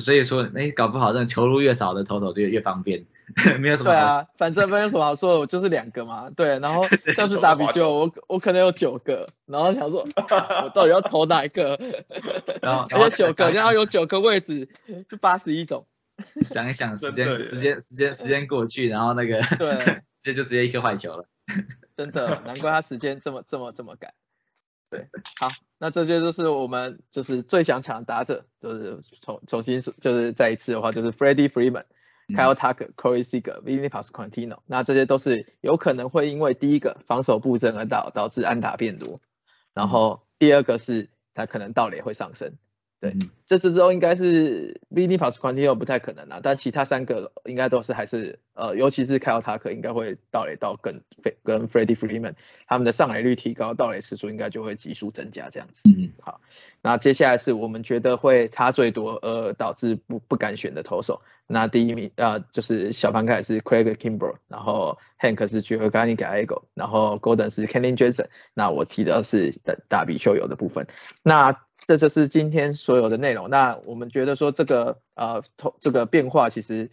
[0.00, 3.04] 所以说，哎，搞不好这球路越少的投手就越越方便，
[3.60, 3.90] 没有什么。
[3.90, 6.28] 对啊，反正没有什么好说的，我就是两个嘛。
[6.30, 6.84] 对，然后
[7.14, 10.00] 像是打比就，我我可能有九个，然后想说
[10.64, 11.78] 我到底要投哪一个？
[12.62, 14.68] 然后然后而且九个，然后有九个位置，
[15.08, 15.86] 就八十一种。
[16.46, 21.26] 想一想时间时间时间时间过去，然后那个对，这就直接一颗坏球了。
[21.96, 24.12] 真的，难怪他时间这么这么这么赶。
[24.88, 25.08] 对，
[25.40, 31.84] 好，那这些就是我们就是最想抢的打者，就是重重新说就是再一次的话，就是 Freddie Freeman、
[32.28, 39.20] Kyle Tucker、Corey Seager、Vinny Pasquantino，那这些都是有可能会因为第一个防守布阵而导导致安打变多，
[39.74, 42.54] 然后第二个是他可能盗垒会上升。
[43.00, 51.02] 对嗯这之后应该是 Vinny Pasquantino 不太可能啊，但其他三个应该都是还是呃，尤其是 Kyle Tucker 应该会盗垒到跟
[51.44, 52.34] 跟 Freddie Freeman
[52.66, 55.82] 他们的上垒率提高，盗垒次数应该就会急速增加这样子。
[55.84, 56.40] 嗯好
[56.82, 61.22] 那接下来是我们觉得会差最多，而导致不不敢选的投手。
[61.46, 70.88] 那第一名呃就是小盘凯是 Craig Kimbrel，然后 Hank 是 Giovanni Gallego，然后 Golden 是 Kenny Jensen，那我提的是大大比球友的部分。
[71.22, 73.50] 那这就是今天所有的内容。
[73.50, 76.90] 那我们觉得说这个呃投这个变化其实。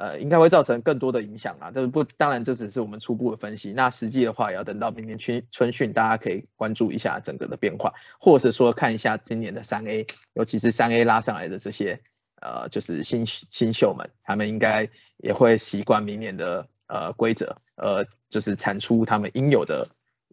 [0.00, 12.00] 呃，应该会造成更多的影响啊，但是不，当然这只是我们初步的分析，那实际的话也要等到明年春春训，大家可以关注一下整个的变化，或者说看一下今年的三 A，尤其是三 A 拉上来的这些
[12.40, 19.88] 呃，就是新新秀们，他们应该也会习惯明年的呃规则，呃，就是产出他们应有的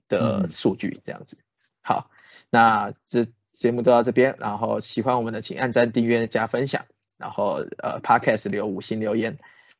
[0.07, 1.39] 的嗯数据这样子。
[1.81, 2.11] 好，
[2.51, 3.25] 那这
[3.55, 6.85] 节目都到这边，然后喜欢我们的请按赞、订阅、加分享，
[7.17, 9.37] 然后呃，Podcast 留五星留言。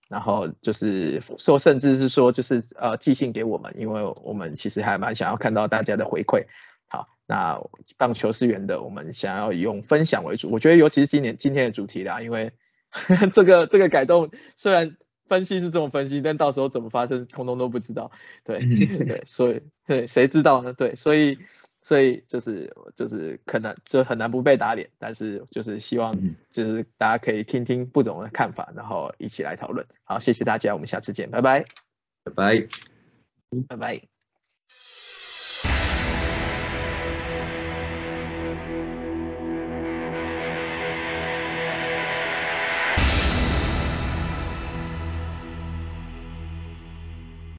[0.08, 6.46] 然后就是说，甚至是说，就是呃寄信给我们，因为我们其实还蛮想要看到大家的回馈。
[6.88, 7.60] 好，那
[7.98, 10.52] 棒球是圆的，我们想要用分享为主。
[10.52, 12.52] 我觉得尤其是今年今天的主题啦，因为
[13.34, 14.96] 这个这个改动虽然
[15.28, 18.12] 分析是这么分析，但到时候怎么发生，通通都不知道。
[18.44, 20.74] 对对，所以对谁知道呢？
[20.74, 21.40] 对，所以
[21.86, 29.86] 所以就是就是可能就很难不被打脸，但是就是希望嗯就是大家可以听听不同的看法，然后一起来讨论。
[30.04, 31.64] 好，谢谢大家，我们下次见，拜拜，
[32.24, 32.68] 拜拜。
[33.68, 34.02] 拜拜。